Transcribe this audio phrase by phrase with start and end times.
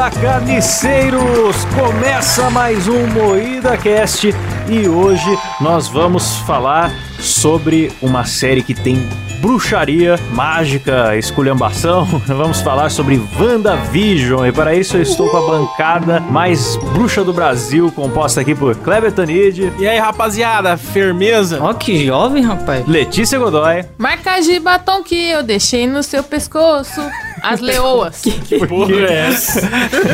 [0.00, 1.56] Fala carniceiros!
[1.78, 4.34] Começa mais um Moída Cast
[4.66, 9.06] e hoje nós vamos falar sobre uma série que tem
[9.42, 12.06] bruxaria, mágica, esculhambação.
[12.26, 17.32] Vamos falar sobre WandaVision e para isso eu estou com a bancada mais bruxa do
[17.32, 21.58] Brasil, composta aqui por Kleber Tanid, E aí, rapaziada, firmeza?
[21.60, 22.86] Ó, que jovem, rapaz.
[22.86, 27.00] Letícia Godoy, Marca de batom que eu deixei no seu pescoço.
[27.42, 28.20] As leoas.
[28.20, 29.60] Que porra é essa?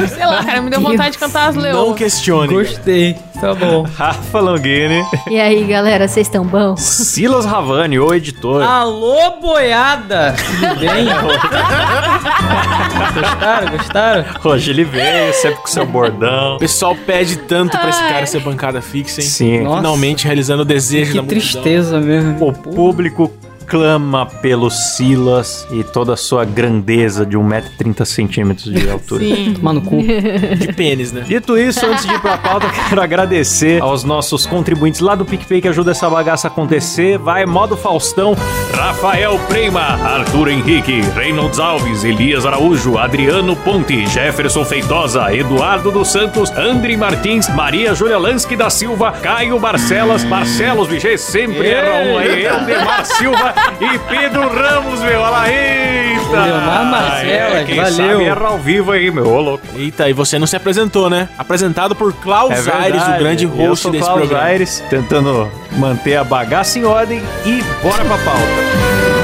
[0.08, 1.96] Sei lá, cara, me deu vontade de cantar as Não leoas.
[1.96, 2.52] questione.
[2.52, 3.16] Gostei.
[3.40, 3.82] Tá bom.
[3.96, 6.80] Rafa Longini, E aí, galera, vocês estão bons?
[6.80, 8.62] Silas Ravani, o editor.
[8.62, 10.34] Alô, boiada!
[10.60, 11.06] Tudo bem?
[13.14, 13.70] gostaram?
[13.76, 14.24] Gostaram?
[14.44, 16.56] Hoje ele veio, sempre com seu bordão.
[16.56, 19.26] O pessoal pede tanto pra esse cara ser bancada fixa, hein?
[19.26, 19.60] Sim.
[19.62, 19.76] Nossa.
[19.78, 21.62] Finalmente realizando o desejo Que da multidão.
[21.62, 22.48] tristeza mesmo.
[22.48, 23.30] O público
[23.66, 29.24] clama pelo Silas e toda a sua grandeza de 1,30m de altura.
[29.24, 29.54] Sim.
[29.54, 29.96] Tomar no cu.
[30.56, 31.22] De pênis, né?
[31.26, 35.60] Dito isso, antes de ir pra pauta, quero agradecer aos nossos contribuintes lá do PicPay
[35.60, 37.18] que ajudam essa bagaça a acontecer.
[37.18, 38.34] Vai, modo Faustão,
[38.72, 46.50] Rafael Prema, Arthur Henrique, Reynolds Alves, Elias Araújo, Adriano Ponte, Jefferson Feitosa, Eduardo dos Santos,
[46.52, 52.44] André Martins, Maria Júlia Lansky da Silva, Caio Barcelas, Barcelos Vigê, sempre erra um aí,
[52.44, 56.44] Eldemar Silva e Pedro Ramos, meu, olha lá, eita!
[56.44, 57.92] Leomar Marcelas, quem valeu.
[57.92, 59.66] sabe erra ao vivo aí, meu, ô louco.
[59.76, 61.28] Eita, e você não se apresentou, né?
[61.38, 62.72] Apresentado por Klaus É.
[62.72, 64.44] Aires, o grande Eu host sou desse Klaus programa.
[64.44, 69.15] Aires, tentando manter a bagaça em ordem e bora pra pauta.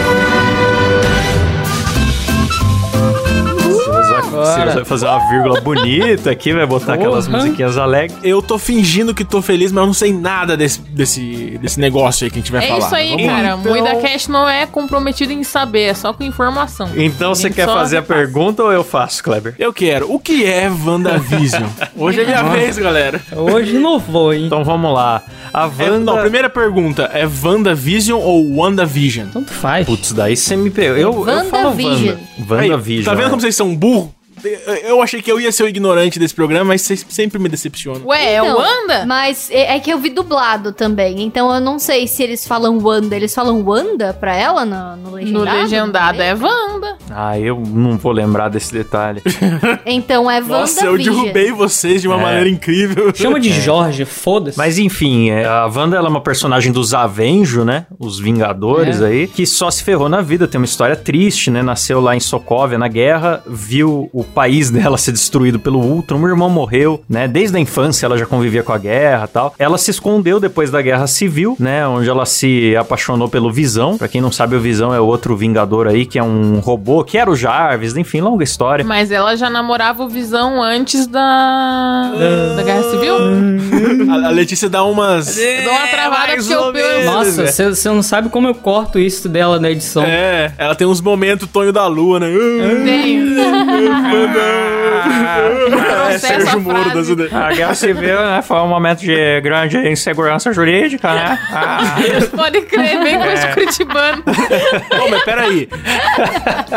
[4.33, 4.55] Silas vai- Bora.
[4.61, 8.19] Silas vai fazer uma vírgula bonita aqui, vai botar aquelas musiquinhas alegres.
[8.23, 12.25] Eu tô fingindo que tô feliz, mas eu não sei nada desse, desse, desse negócio
[12.25, 12.79] aí que a gente vai É falar.
[12.87, 13.57] isso aí, Vamos cara.
[13.61, 16.89] Então- Moída Cash não é comprometido em saber, é só com informação.
[16.97, 19.55] Então você quer fazer a pergunta ou eu faço, Kleber?
[19.59, 20.13] Eu quero.
[20.13, 21.65] O que é WandaVision?
[21.97, 23.21] Hoje é minha vez, galera.
[23.35, 24.47] Hoje não vou, hein?
[24.47, 25.23] Então vamos lá.
[25.53, 25.99] A É, Wanda...
[26.13, 27.11] não, primeira pergunta.
[27.13, 29.29] É WandaVision ou WandaVision?
[29.33, 29.87] Tanto faz.
[29.87, 30.97] Putz, daí você me pegou.
[30.97, 32.17] Eu, eu falo WandaVision.
[32.39, 32.55] Wanda.
[32.55, 33.05] WandaVision.
[33.05, 33.31] Tá vendo né?
[33.31, 34.15] como vocês são burro?
[34.85, 38.03] Eu achei que eu ia ser o ignorante desse programa, mas vocês sempre me decepcionam.
[38.07, 39.07] Ué, é Então, o Wanda?
[39.07, 42.79] Mas é, é que eu vi dublado também, então eu não sei se eles falam
[42.83, 43.15] Wanda.
[43.17, 45.57] Eles falam Wanda pra ela no, no No legendado?
[45.63, 46.97] legendado é Wanda.
[47.11, 49.23] Ah, eu não vou lembrar desse detalhe.
[49.85, 52.23] Então é Nossa, eu derrubei vocês de uma É.
[52.23, 53.13] maneira incrível.
[53.15, 54.57] Chama de Jorge, foda-se.
[54.57, 57.87] Mas enfim, é, a Wanda ela é uma personagem dos Avenjo, né?
[57.99, 59.07] Os Vingadores É.
[59.07, 60.47] aí, que só se ferrou na vida.
[60.49, 61.63] Tem uma história triste, né?
[61.63, 66.29] Nasceu lá em Sokovia na guerra, viu o país dela ser destruído pelo Ultron, o
[66.29, 67.29] irmão morreu, né?
[67.29, 69.55] Desde a infância ela já convivia com a guerra e tal.
[69.59, 71.87] Ela se escondeu depois da Guerra Civil, né?
[71.87, 73.97] Onde ela se apaixonou pelo Visão.
[73.99, 77.19] Pra quem não sabe, o Visão é outro Vingador aí, que é um robô, que
[77.19, 78.85] era o Jarvis, enfim, longa história.
[78.85, 82.13] Mas ela já namorava o Visão antes da.
[82.57, 83.15] da Guerra Civil?
[84.11, 85.37] A, a Letícia dá umas.
[85.39, 87.05] Eu dou uma travada porque eu menos.
[87.05, 90.03] Nossa, você você não sabe como eu corto isso dela na edição.
[90.03, 92.29] É, ela tem uns momentos Tonho da Lua, né?
[92.85, 93.33] Tenho.
[94.25, 97.33] é, Processa Sérgio Moro das ideias.
[97.33, 98.43] A Guerra Civil, né?
[98.43, 101.39] Foi um momento de grande insegurança jurídica, né?
[101.53, 101.95] Ah.
[102.37, 104.23] Pode crer, bem com esse curitibano.
[104.97, 105.69] Não, mas peraí.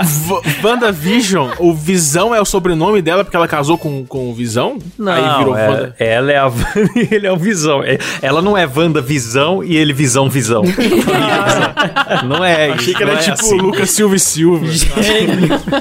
[0.04, 4.80] V- WandaVision, o Visão é o sobrenome dela porque ela casou com, com o Visão?
[4.98, 5.96] Não, Aí virou é- Wanda.
[6.00, 7.84] ela é a Wanda e ele é o Visão.
[7.84, 10.64] É- Ela não é Wanda Visão e ele Visão Visão.
[12.26, 12.76] não é isso.
[12.80, 13.58] Achei que não era é tipo assim.
[13.58, 14.66] Lucas Silva e Silva.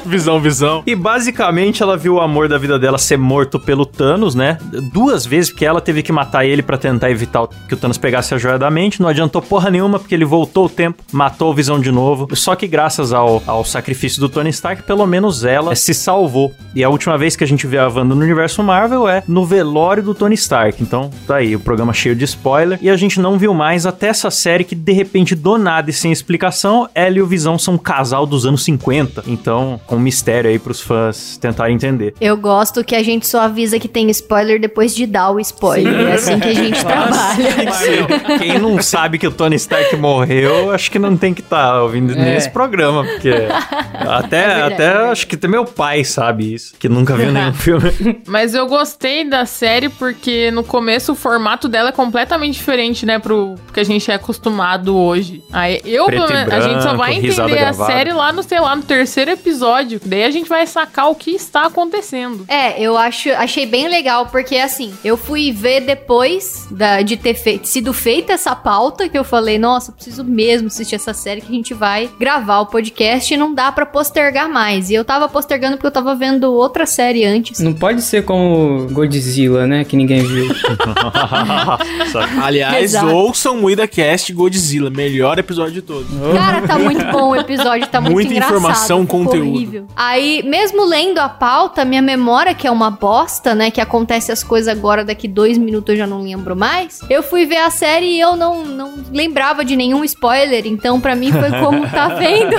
[0.05, 0.83] visão, visão.
[0.87, 4.59] E basicamente ela viu o amor da vida dela ser morto pelo Thanos, né?
[4.92, 8.34] Duas vezes, porque ela teve que matar ele pra tentar evitar que o Thanos pegasse
[8.34, 9.00] a joia da mente.
[9.00, 12.28] Não adiantou porra nenhuma, porque ele voltou o tempo, matou o Visão de novo.
[12.34, 16.53] Só que graças ao, ao sacrifício do Tony Stark, pelo menos ela se salvou.
[16.75, 19.44] E a última vez que a gente vê a Wanda no universo Marvel é no
[19.47, 20.82] velório do Tony Stark.
[20.82, 22.78] Então, tá aí, o programa cheio de spoiler.
[22.82, 25.92] E a gente não viu mais até essa série que, de repente, do nada e
[25.92, 29.24] sem explicação, ela e o Visão são um casal dos anos 50.
[29.27, 32.15] Então, com um mistério aí pros fãs tentarem entender.
[32.21, 36.09] Eu gosto que a gente só avisa que tem spoiler depois de dar o spoiler.
[36.09, 38.39] É assim que a gente trabalha.
[38.39, 42.13] Quem não sabe que o Tony Stark morreu, acho que não tem que estar ouvindo
[42.13, 42.17] É.
[42.17, 45.13] nesse programa, porque até, verdade, até é verdade.
[45.13, 48.21] acho que até meu pai sabe isso, que nunca viu nenhum filme.
[48.27, 53.19] Mas eu gostei da série porque no começo o formato dela é completamente diferente, né,
[53.19, 55.43] pro que a gente é acostumado hoje.
[55.53, 57.93] Aí eu, Preto e a gente só vai branco, entender a gravada.
[57.93, 60.01] série lá no, sei lá, no terceiro episódio.
[60.05, 62.45] Daí a gente vai sacar o que está acontecendo.
[62.48, 67.34] É, eu acho, achei bem legal, porque assim, eu fui ver depois da, de ter
[67.34, 71.51] feito, sido feita essa pauta, que eu falei, nossa, preciso mesmo assistir essa série que
[71.53, 74.91] a gente vai gravar o podcast e não dá pra postergar mais.
[74.91, 77.60] E eu tava postergando porque eu tava vendo outra série antes.
[77.60, 79.84] Não pode ser como Godzilla, né?
[79.84, 80.47] Que ninguém viu.
[82.42, 83.07] Aliás, Exato.
[83.15, 86.07] ouçam o IdaCast Godzilla, melhor episódio de todos.
[86.34, 88.57] Cara, tá muito bom o episódio, tá muito Muita engraçado.
[88.57, 89.51] informação, ficou conteúdo.
[89.51, 89.86] horrível.
[89.97, 93.71] Aí, mesmo lendo a pauta, minha memória, que é uma bosta, né?
[93.71, 97.01] Que acontece as coisas agora, daqui dois minutos eu já não lembro mais.
[97.11, 101.15] Eu fui ver a série e eu não, não lembrava de nenhum spoiler, então pra
[101.15, 102.57] mim foi como tá vendo,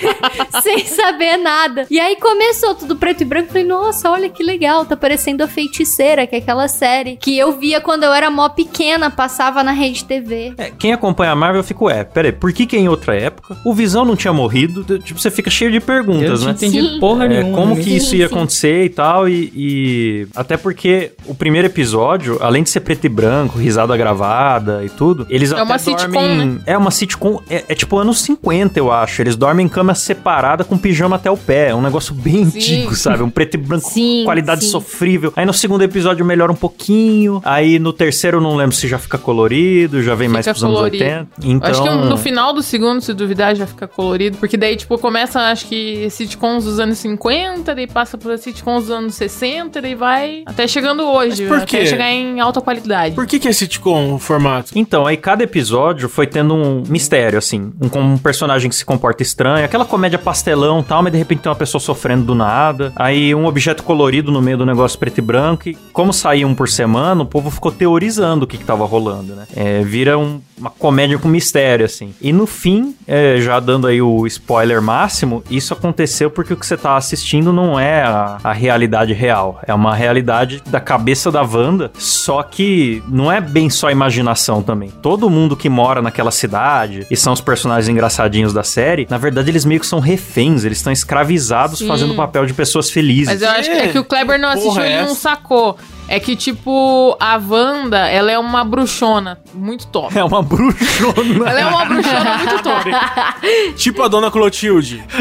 [0.62, 1.86] sem saber nada.
[1.90, 5.48] E aí começou tudo preto e branco, falei, nossa, olha que legal, tá parecendo a
[5.48, 9.72] Feiticeira, que é aquela série que eu via quando eu era mó pequena, passava na
[9.72, 10.54] rede TV.
[10.58, 13.72] É, quem acompanha a Marvel fica, ué, peraí, por que que em outra época o
[13.74, 14.84] Visão não tinha morrido?
[15.00, 16.54] Tipo, você fica cheio de Eu perguntas, não né?
[16.54, 17.00] tinha entendido Sim.
[17.00, 17.56] porra É, nenhuma.
[17.58, 17.82] como né?
[17.90, 22.70] Que isso ia acontecer e tal, e, e até porque o primeiro episódio, além de
[22.70, 26.46] ser preto e branco, risada gravada e tudo, eles É até uma sitcom, dormem...
[26.46, 26.60] né?
[26.66, 29.22] É uma sitcom, é, é tipo anos 50, eu acho.
[29.22, 31.70] Eles dormem em cama separada com pijama até o pé.
[31.70, 32.58] É um negócio bem Sim.
[32.58, 33.22] antigo, sabe?
[33.22, 34.70] Um preto e branco Sim, qualidade sim.
[34.70, 35.32] sofrível.
[35.36, 37.40] Aí no segundo episódio melhora um pouquinho.
[37.44, 40.64] Aí no terceiro eu não lembro se já fica colorido, já vem mais Fica pros
[40.64, 41.04] anos colorido.
[41.04, 41.28] 80.
[41.44, 41.70] Então...
[41.70, 44.36] Acho que no final do segundo, se duvidar, já fica colorido.
[44.38, 48.90] Porque daí, tipo, começa, acho que sitcoms dos anos 50, daí passa por sitcoms dos
[48.90, 51.42] anos 60, daí vai até chegando hoje.
[51.42, 51.86] Mas por até quê?
[51.86, 53.14] chegar em alta qualidade.
[53.14, 54.72] Por que que é sitcom o formato?
[54.74, 57.72] Então, aí cada episódio foi tendo um mistério, assim.
[57.80, 61.40] Um, um personagem que se comporta estranho, aquela comédia pastelão e tal, mas de repente
[61.40, 62.92] tem uma pessoa sofrendo do nada.
[62.96, 65.68] Aí um objeto colorido no meio do negócio preto e branco.
[65.68, 69.34] E como saía um por semana, o povo ficou teorizando o que, que tava rolando,
[69.34, 69.46] né?
[69.56, 72.14] É, vira um- uma comédia com mistério, assim.
[72.20, 76.66] E no fim, é, já dando aí o spoiler máximo, isso aconteceu porque o que
[76.66, 79.60] você tá assistindo não é a, a realidade real.
[79.66, 84.90] É uma realidade da cabeça da Wanda, só que não é bem só imaginação também.
[85.02, 89.50] Todo mundo que mora naquela cidade, e são os personagens engraçadinhos da série, na verdade
[89.50, 91.88] eles meio que são reféns, eles estão escravizados Sim.
[91.88, 93.26] fazendo o papel de pessoas felizes.
[93.26, 95.14] Mas eu acho que, é que o Kleber não Porra, assistiu, ele não essa?
[95.14, 95.76] sacou.
[96.12, 100.18] É que, tipo, a Wanda, ela é uma bruxona muito top.
[100.18, 101.48] É uma bruxona.
[101.48, 102.90] Ela é uma bruxona muito top.
[103.76, 105.04] Tipo a Dona Clotilde.
[105.08, 105.16] Só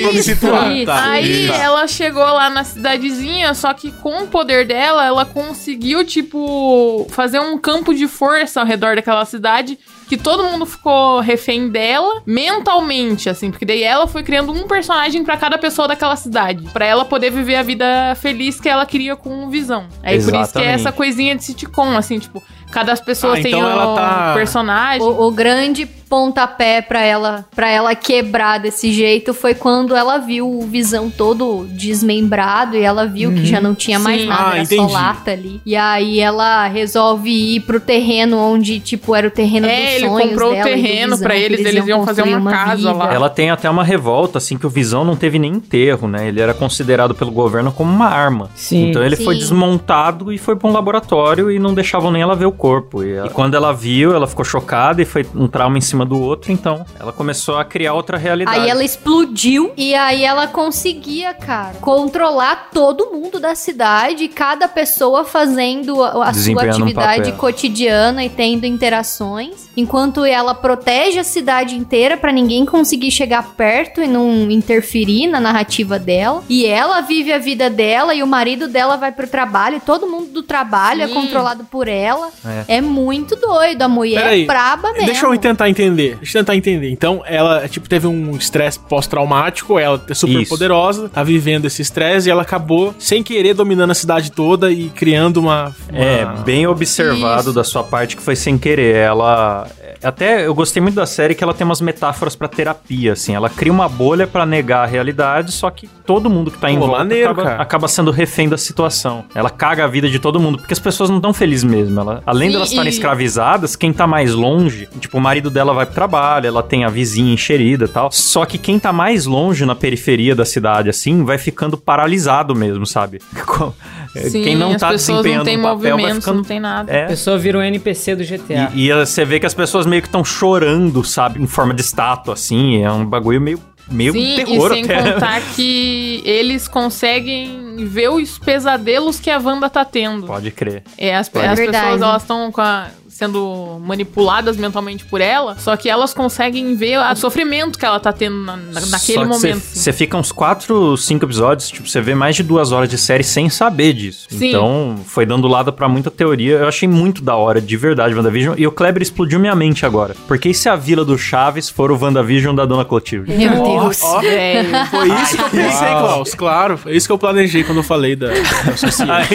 [0.00, 0.70] pra me Isso, situar.
[0.72, 0.84] isso.
[0.86, 1.10] Tá.
[1.10, 1.54] Aí Tá.
[1.56, 7.40] ela chegou lá na cidadezinha, só que com o poder dela, ela conseguiu, tipo, fazer
[7.40, 9.78] um campo de força ao redor daquela cidade.
[10.08, 15.24] Que todo mundo ficou refém dela mentalmente, assim, porque daí ela foi criando um personagem
[15.24, 19.16] pra cada pessoa daquela cidade, Pra ela poder viver a vida feliz que ela queria
[19.16, 19.86] com Visão.
[20.02, 23.46] Aí por isso que é essa coisinha de sitcom, assim, tipo, cada pessoa Ah, tem
[23.54, 25.02] então um ela tá- personagem.
[25.02, 30.48] O, o grande pontapé pra ela, para ela quebrar desse jeito foi quando ela viu
[30.48, 34.28] o Visão todo desmembrado e ela viu que já não tinha mais Sim.
[34.28, 34.82] nada, Ah, era entendi.
[34.82, 35.60] só lata ali.
[35.64, 40.08] E aí ela resolve ir pro terreno onde, tipo, era o terreno É, dos ele
[40.08, 43.12] sonhos comprou o terreno pra que eles, eles iam fazer construir uma casa lá.
[43.14, 46.28] Ela tem até uma revolta, assim, que o Visão não teve nem enterro, né?
[46.28, 48.50] Ele era considerado pelo governo como uma arma.
[48.54, 48.90] Sim.
[48.90, 49.40] Então ele foi Sim.
[49.40, 53.02] desmontado e foi pra um laboratório e não deixavam nem ela ver o corpo.
[53.02, 55.93] E, ela- e quando ela viu, ela ficou chocada e foi um trauma em cima
[56.02, 58.58] do outro, então ela começou a criar outra realidade.
[58.58, 65.24] Aí ela explodiu e aí ela conseguia, cara, controlar todo mundo da cidade, cada pessoa
[65.24, 67.36] fazendo a, sua um atividade papel.
[67.36, 74.00] cotidiana e tendo interações, enquanto ela protege a cidade inteira pra ninguém conseguir chegar perto
[74.00, 76.42] e não interferir na narrativa dela.
[76.48, 80.06] E ela vive a vida dela e o marido dela vai pro trabalho, e todo
[80.06, 81.14] mundo do trabalho é Sim.
[81.14, 82.30] controlado por ela.
[82.68, 82.76] É.
[82.76, 85.06] É, muito doido, a mulher Peraí, é braba mesmo.
[85.06, 85.83] Deixa eu tentar entender.
[85.92, 86.90] Deixa eu tentar entender.
[86.90, 90.48] Então, ela, tipo, teve um estresse pós-traumático, ela é super Isso.
[90.50, 94.88] poderosa, tá vivendo esse estresse e ela acabou, sem querer, dominando a cidade toda e
[94.90, 95.74] criando uma.
[95.90, 97.52] uma- É, bem observado Isso.
[97.52, 98.94] da sua parte que foi sem querer.
[98.96, 99.66] Ela.
[100.04, 103.34] Até eu gostei muito da série que ela tem umas metáforas pra terapia, assim.
[103.34, 106.74] Ela cria uma bolha pra negar a realidade, só que todo mundo que tá em
[106.78, 109.24] Pô, volta maneiro, acaba, acaba sendo refém da situação.
[109.34, 111.98] Ela caga a vida de todo mundo, porque as pessoas não estão felizes mesmo.
[111.98, 115.72] Ela, além Sim, delas estarem e- escravizadas, quem tá mais longe, tipo, o marido dela
[115.72, 118.10] vai pro trabalho, ela tem a vizinha encherida e tal.
[118.12, 122.86] Só que quem tá mais longe na periferia da cidade, assim, vai ficando paralisado mesmo,
[122.86, 123.20] sabe?
[124.14, 126.92] Sim, quem não tá desempenhando não um papel vai movimento, ficando não tem nada.
[126.92, 127.04] é.
[127.04, 128.70] A pessoa vira um NPC do GTA.
[128.74, 131.42] E, e você vê que as pessoas meio que estão chorando, sabe?
[131.42, 132.82] Em forma de estátua, assim.
[132.82, 135.12] É um bagulho meio, meio Sim, terror e sem até.
[135.12, 140.26] contar que eles conseguem ver os pesadelos que a Wanda tá tendo.
[140.26, 140.82] Pode crer.
[140.96, 141.46] É, as, Pode.
[141.46, 142.88] as pessoas, elas estão com a...
[143.14, 148.12] sendo manipuladas mentalmente por ela, só que elas conseguem ver o sofrimento que ela tá
[148.12, 149.60] tendo na- na- naquele Só que momento.
[149.62, 153.22] Você fica uns 4, 5 episódios, tipo, você vê mais de duas horas de série
[153.22, 154.26] sem saber disso.
[154.28, 154.48] Sim.
[154.48, 156.56] Então, foi dando lado pra muita teoria.
[156.56, 158.56] Eu achei muito da hora, de verdade, WandaVision.
[158.58, 160.16] E o Kleber explodiu minha mente agora.
[160.26, 163.32] Porque e se a Vila do Chaves for o WandaVision da Dona Clotilde?
[163.32, 164.02] Meu Deus.
[164.02, 164.68] Ó, Velho.
[164.90, 166.34] foi isso que eu pensei, Klaus.
[166.34, 169.28] Claro, foi isso que eu planejei quando eu falei da, da sociedade.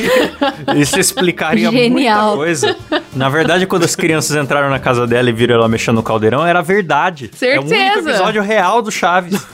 [0.68, 2.22] Aí, isso explicaria Genial.
[2.24, 2.76] muita coisa.
[3.16, 6.46] Na verdade, quando as crianças entraram na casa dela e viram ela mexendo no caldeirão,
[6.46, 7.32] era verdade.
[7.42, 8.10] É o único Certeza.
[8.10, 9.42] episódio real do Chaves.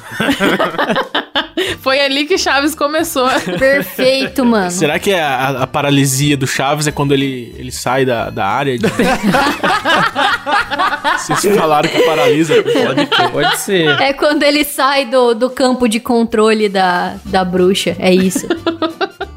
[1.81, 3.29] Foi ali que Chaves começou.
[3.59, 4.71] Perfeito, mano.
[4.71, 8.45] Será que a, a- a paralisia do Chaves é quando ele, ele sai da, da
[8.45, 8.77] área?
[8.77, 8.85] De...
[11.27, 12.55] Vocês falaram que paralisa.
[12.63, 13.31] Pode.
[13.31, 13.89] Pode ser.
[14.01, 17.95] É quando ele sai do, do campo de controle da, da bruxa.
[17.99, 18.47] É isso.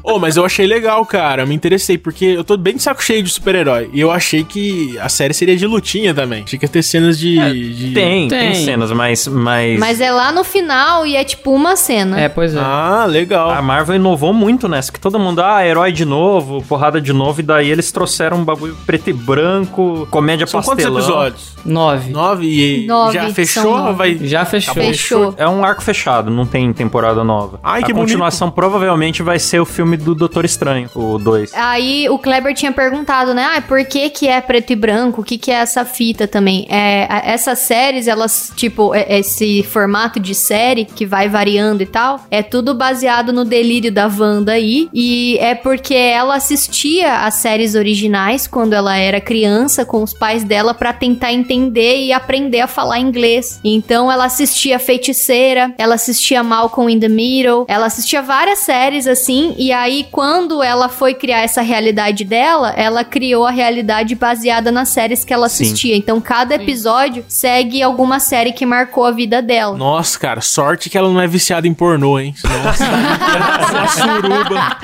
[0.09, 1.43] Ô, mas eu achei legal, cara.
[1.43, 3.89] Eu me interessei, porque eu tô bem de saco cheio de super-herói.
[3.93, 6.43] E eu achei que a série seria de lutinha também.
[6.43, 7.35] Achei que ia ter cenas de.
[7.73, 8.65] de- Tem, tem, Tem.
[8.65, 12.19] cenas, mas, mas, Mas é lá no final e é tipo uma cena.
[12.19, 12.59] É, pois é.
[12.59, 13.49] Ah, legal.
[13.49, 14.91] a Marvel inovou muito nessa.
[14.91, 17.39] Que todo mundo, ah, herói de novo, porrada de novo.
[17.39, 20.99] E daí eles trouxeram um bagulho preto e branco, comédia São quantos pastelão.
[20.99, 21.55] episódios?
[21.65, 22.11] Nove.
[22.11, 23.77] Nove e Nove, já fechou?
[23.77, 23.93] nove.
[23.97, 24.17] Vai...
[24.21, 24.73] Já fechou.
[24.73, 25.33] Fechou.
[25.37, 27.59] É um arco fechado, não tem temporada nova.
[27.63, 31.53] Ai, a que continuação provavelmente vai ser o filme do Doutor Estranho, o 2.
[31.53, 33.47] Aí o Kleber tinha perguntado, né?
[33.57, 35.21] Ah, por que que é preto e branco?
[35.21, 36.65] O que que é essa fita também?
[36.69, 42.21] É, essas séries, elas, tipo, é- esse formato de série que vai variando e tal,
[42.31, 44.89] é tudo baseado no delírio da Wanda aí.
[44.93, 50.43] E é porque ela assistia às séries originais quando ela era criança com os pais
[50.43, 53.59] dela pra tentar entender e aprender a falar inglês.
[53.63, 59.55] Então ela assistia Feiticeira, ela assistia Malcolm in the Middle, ela assistia várias séries assim,
[59.57, 64.89] e aí quando ela foi criar essa realidade dela, ela criou a realidade baseada nas
[64.89, 65.63] séries que ela Sim.
[65.63, 65.95] assistia.
[65.95, 69.77] Então cada episódio segue alguma série que marcou a vida dela.
[69.77, 72.33] Nossa, cara, sorte que ela não é viciada em pornô, hein?
[72.43, 72.83] Nossa,
[73.71, 74.77] uma suruba.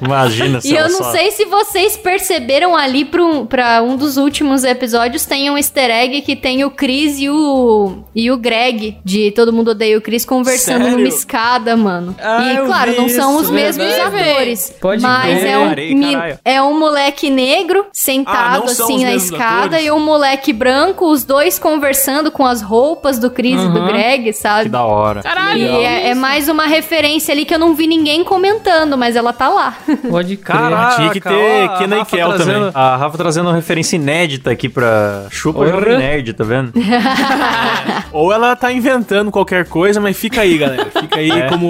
[0.00, 3.96] Imagina se E eu não só- sei se vocês perceberam ali pra um, pra um
[3.96, 8.36] dos últimos episódios tem um easter egg que tem o Chris e o, e o
[8.36, 10.98] Greg, de Todo Mundo Odeia o Chris, conversando Sério?
[10.98, 12.14] numa escada, mano.
[12.20, 13.86] Ah, e claro, não são isso, os mesmos.
[14.06, 14.74] Atores.
[14.80, 15.68] Pode mas é um,
[16.10, 16.38] caralho.
[16.44, 19.84] é um moleque negro Ah, sentado são assim na escada atores?
[19.86, 23.86] e um moleque branco, os dois conversando com as roupas do Chris e do Uhum.
[23.88, 24.68] Greg, Que sabe?
[24.68, 25.22] da hora.
[25.22, 25.58] Caralho.
[25.60, 29.32] E é, é mais uma referência ali que eu não vi ninguém comentando, mas ela
[29.32, 29.76] tá lá.
[30.08, 30.58] Pode crer.
[30.96, 32.70] Tinha que ter ó, a Kenan e Kel trazendo- também.
[32.74, 35.66] A Rafa trazendo uma referência inédita aqui pra Chupa.
[35.68, 36.72] Jovem Nerd, tá vendo?
[38.12, 40.86] Ou ela tá inventando qualquer coisa, mas fica aí, galera.
[40.90, 41.48] Fica aí É.
[41.48, 41.68] como,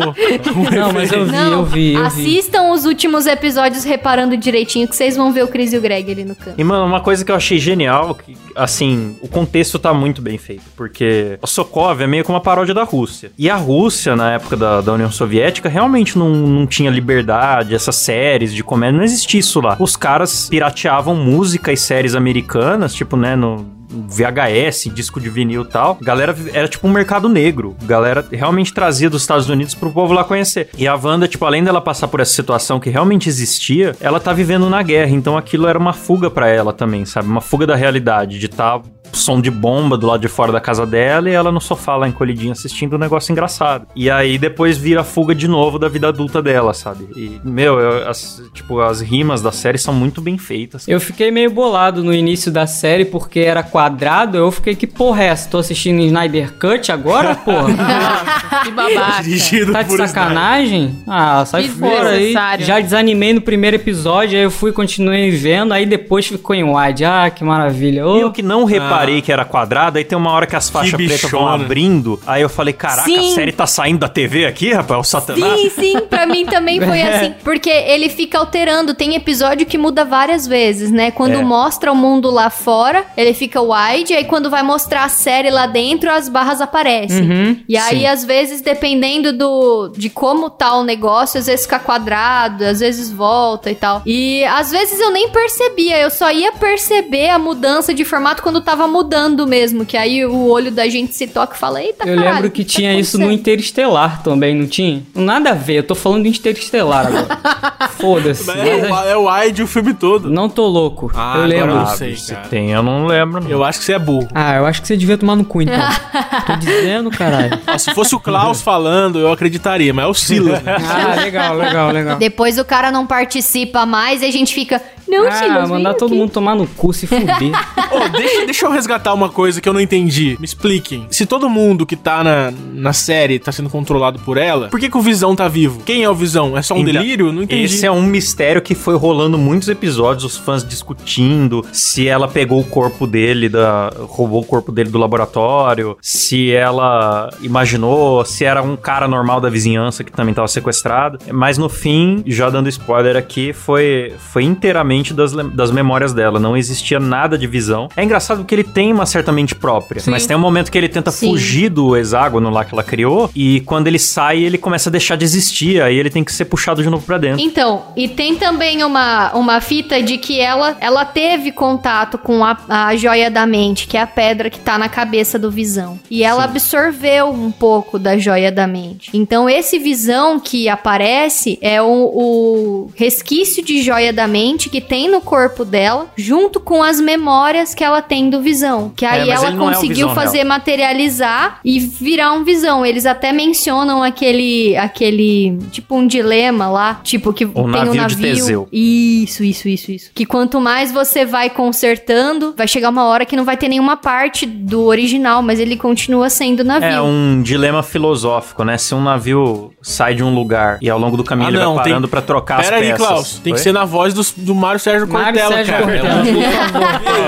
[0.53, 2.20] como Não, mas eu vi, Não, eu vi, eu vi.
[2.21, 6.11] Assistam os últimos episódios reparando direitinho que vocês vão ver o Chris e o Greg
[6.11, 6.55] ali no canto.
[6.59, 10.39] E, mano, uma coisa que eu achei genial, que, assim, o contexto tá muito bem
[10.39, 13.33] feito, porque o Sokov é meio como uma paródia da Rússia.
[13.39, 17.97] E a Rússia, na época da, da União Soviética, realmente não, não tinha liberdade, essas
[17.97, 19.77] séries de comédia, não existia isso lá.
[19.79, 23.80] Os caras pirateavam música e séries americanas, tipo, né, no...
[23.91, 25.99] VHS, disco de vinil e tal.
[26.01, 27.77] Galera era tipo um mercado negro.
[27.83, 30.69] Galera realmente trazia dos Estados Unidos pro povo lá conhecer.
[30.77, 34.33] E a Wanda, tipo, além dela passar por essa situação que realmente existia, ela tá
[34.33, 35.11] vivendo na guerra.
[35.11, 37.29] Então aquilo era uma fuga pra ela também, sabe?
[37.29, 38.81] Uma fuga da realidade, de tá
[39.13, 42.09] som de bomba do lado de fora da casa dela e ela no sofá lá
[42.09, 43.87] encolhidinha assistindo um negócio engraçado.
[43.95, 47.09] E aí depois vira a fuga de novo da vida adulta dela, sabe?
[47.17, 50.87] E, meu, eu- as, tipo, as rimas da série são muito bem feitas.
[50.89, 54.37] Eu fiquei meio bolado no início da série porque era quadrado.
[54.39, 55.49] Eu fiquei, que porra é essa?
[55.51, 57.69] Tô assistindo Snyder Cut agora, porra?
[58.65, 59.23] Que babaca.
[59.23, 60.99] dirigido Tá de por sacanagem?
[61.07, 62.35] Ah, sai fora aí.
[62.59, 67.05] Já desanimei no primeiro episódio, aí eu fui, continuei vendo, aí depois ficou em wide.
[67.05, 68.07] Ah, que maravilha.
[68.07, 68.65] Ô, E eu que não
[69.01, 72.21] reparei que era quadrado, aí tem uma hora que as faixas pretas vão abrindo.
[72.27, 73.33] Aí eu falei, caraca, Sim.
[73.33, 75.01] a série tá saindo da TV aqui, rapaz?
[75.01, 75.61] O Satanás.
[75.61, 77.35] Sim, sim, pra mim também foi assim.
[77.43, 78.95] Porque ele fica alterando.
[78.95, 81.11] Tem episódio que muda várias vezes, né?
[81.11, 81.43] Quando É.
[81.43, 84.13] mostra o mundo lá fora, ele fica wide.
[84.15, 87.23] Aí quando vai mostrar a série lá dentro, as barras aparecem.
[87.23, 88.07] Uhum, e aí, sim.
[88.07, 93.11] às vezes, dependendo do de como tá o negócio, às vezes fica quadrado, às vezes
[93.11, 94.03] volta e tal.
[94.05, 95.99] E às vezes eu nem percebia.
[95.99, 99.87] Eu só ia perceber a mudança de formato quando tava mudando mesmo.
[99.87, 102.51] Que aí o olho da gente se toca e fala, eita, Eu caralho, lembro o
[102.51, 103.31] que tá tinha isso no?
[103.31, 105.03] Interestelar também, não tinha?
[105.15, 107.89] Nada a ver, eu tô falando de Interestelar agora.
[107.99, 108.47] Foda-se.
[108.47, 110.29] Mas É, o- é o wide o filme todo.
[110.31, 111.11] Não tô louco.
[111.15, 111.71] Ah, eu agora lembro.
[111.73, 113.43] eu Ah, sei, se tem, eu não lembro.
[113.43, 113.51] não.
[113.51, 114.29] Eu acho que você é burro.
[114.35, 115.77] Ah, eu acho que você devia tomar no cu, então.
[116.47, 117.59] tô dizendo, caralho.
[117.67, 120.77] Ó, se fosse o Klaus falando, eu acreditaria, mas é o Silas, né?
[120.91, 122.19] Ah, legal, legal, legal.
[122.19, 124.81] Depois o cara não participa mais e a gente fica.
[125.11, 126.21] Não, ah, mandar todo aqui.
[126.21, 127.31] mundo tomar no cu, se fuder.
[127.91, 130.37] Ô, deixa, deixa eu resgatar uma coisa que eu não entendi.
[130.39, 131.07] Me expliquem.
[131.11, 134.89] Se todo mundo que tá na, na série tá sendo controlado por ela, por que,
[134.89, 135.83] que o Visão tá vivo?
[135.85, 136.57] Quem é o Visão?
[136.57, 137.33] É só um Então, delírio?
[137.33, 137.65] Não entendi.
[137.65, 142.61] Esse é um mistério que foi rolando muitos episódios, os fãs discutindo se ela pegou
[142.61, 148.63] o corpo dele, da, roubou o corpo dele do laboratório, se ela imaginou, se era
[148.63, 151.19] um cara normal da vizinhança que também estava sequestrado.
[151.33, 156.39] Mas no fim, já dando spoiler aqui, foi, foi inteiramente das, lem- das memórias dela.
[156.39, 157.89] Não existia nada de visão.
[157.97, 160.11] É engraçado porque ele tem uma certa mente própria, Sim.
[160.11, 161.31] mas tem um momento que ele tenta Sim.
[161.31, 165.17] fugir do hexágono lá que ela criou, e quando ele sai, ele começa a deixar
[165.17, 167.41] de existir, aí ele tem que ser puxado de novo pra dentro.
[167.41, 172.57] Então, e tem também uma, uma fita de que ela, ela teve contato com a,
[172.69, 175.99] a joia da mente, que é a pedra que tá na cabeça do Visão.
[176.11, 179.11] E ela absorveu um pouco da joia da mente.
[179.15, 185.09] Então, esse Visão que aparece é o, o resquício de joia da mente que tem
[185.09, 188.91] no corpo dela, junto com as memórias que ela tem do Visão.
[188.97, 190.43] Que aí ela ele não é o conseguiu Visão fazer
[190.85, 192.85] materializar e virar um Visão.
[192.85, 198.17] Eles até mencionam aquele, aquele tipo um dilema lá, tipo que tem um navio navio.
[198.17, 198.69] de Teseu.
[198.73, 200.11] Isso, isso, isso, isso.
[200.13, 203.97] Que quanto mais você vai consertando, vai chegar uma hora que não vai ter nenhuma
[203.97, 206.89] parte do original, mas ele continua sendo navio.
[206.89, 208.77] É um dilema filosófico, né?
[208.77, 211.75] Se um navio sai de um lugar e ao longo do caminho Ah, ele não,
[211.77, 213.07] vai tem- parando pra trocar Pera as aí, peças.
[213.07, 213.35] Klaus.
[213.45, 213.63] Tem que Oi?
[213.63, 215.85] ser na voz do, do Mário Sérgio Mário Cortella, Sérgio cara.
[215.85, 217.21] Cortella.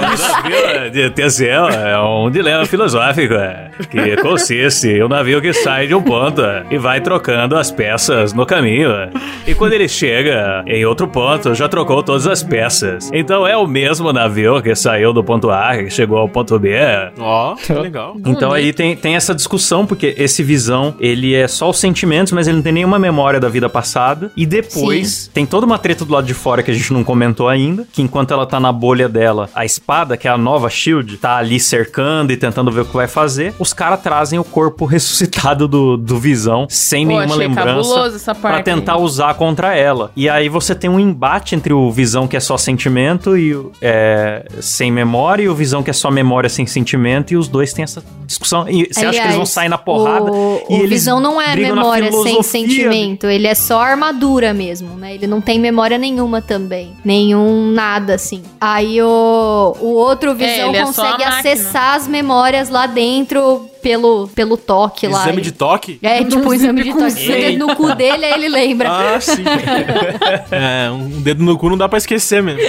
[1.42, 5.94] É um- é um dilema filosófico é, que consiste em um navio que sai de
[5.94, 8.90] um ponto é, e vai trocando as peças no caminho.
[8.90, 9.11] é.
[9.46, 13.11] E quando ele chega em outro ponto, já trocou todas as peças.
[13.12, 16.70] Então é o mesmo navio que saiu do ponto A e chegou ao ponto B.
[16.70, 17.11] é.
[17.18, 18.16] Ó, que legal.
[18.25, 22.46] Então aí tem, tem essa discussão, porque esse visão, ele é só os sentimentos, mas
[22.46, 24.30] ele não tem nenhuma memória da vida passada.
[24.37, 27.48] E depois tem toda uma treta do lado de fora que a gente não comentou
[27.48, 31.16] ainda, que enquanto ela tá na bolha dela, a espada, que é a nova Shield,
[31.16, 33.54] tá ali cercando e tentando ver o que vai fazer.
[33.58, 38.06] Os caras trazem o corpo ressuscitado do, do visão, sem Pô, nenhuma lembrança.
[38.14, 38.64] essa Pra parte.
[38.64, 40.10] tentar usar contra ela.
[40.14, 44.44] E aí você tem um embate entre o Visão que é só sentimento e é,
[44.60, 47.82] sem memória, e o Visão que é só memória sem sentimento, e os dois têm
[47.82, 48.68] essa discussão.
[48.68, 50.30] E você acha que eles vão sair na porrada?
[50.30, 54.97] O, e o eles Visão não é memória sem sentimento, ele é só armadura mesmo,
[54.97, 55.14] né?
[55.14, 56.92] Ele não tem memória nenhuma também.
[57.23, 58.43] Nenhum nada, assim.
[58.61, 61.39] Aí o, o outro Visão é só a consegue máquina.
[61.39, 65.23] acessar as memórias lá dentro pelo, pelo toque lá.
[65.23, 65.99] Exame de toque?
[66.02, 67.26] É, tipo um exame de toque.
[67.26, 68.88] Dedo no cu dele, aí ele lembra.
[68.90, 69.42] Ah, sim.
[70.50, 72.60] é, um dedo no cu não dá pra esquecer mesmo.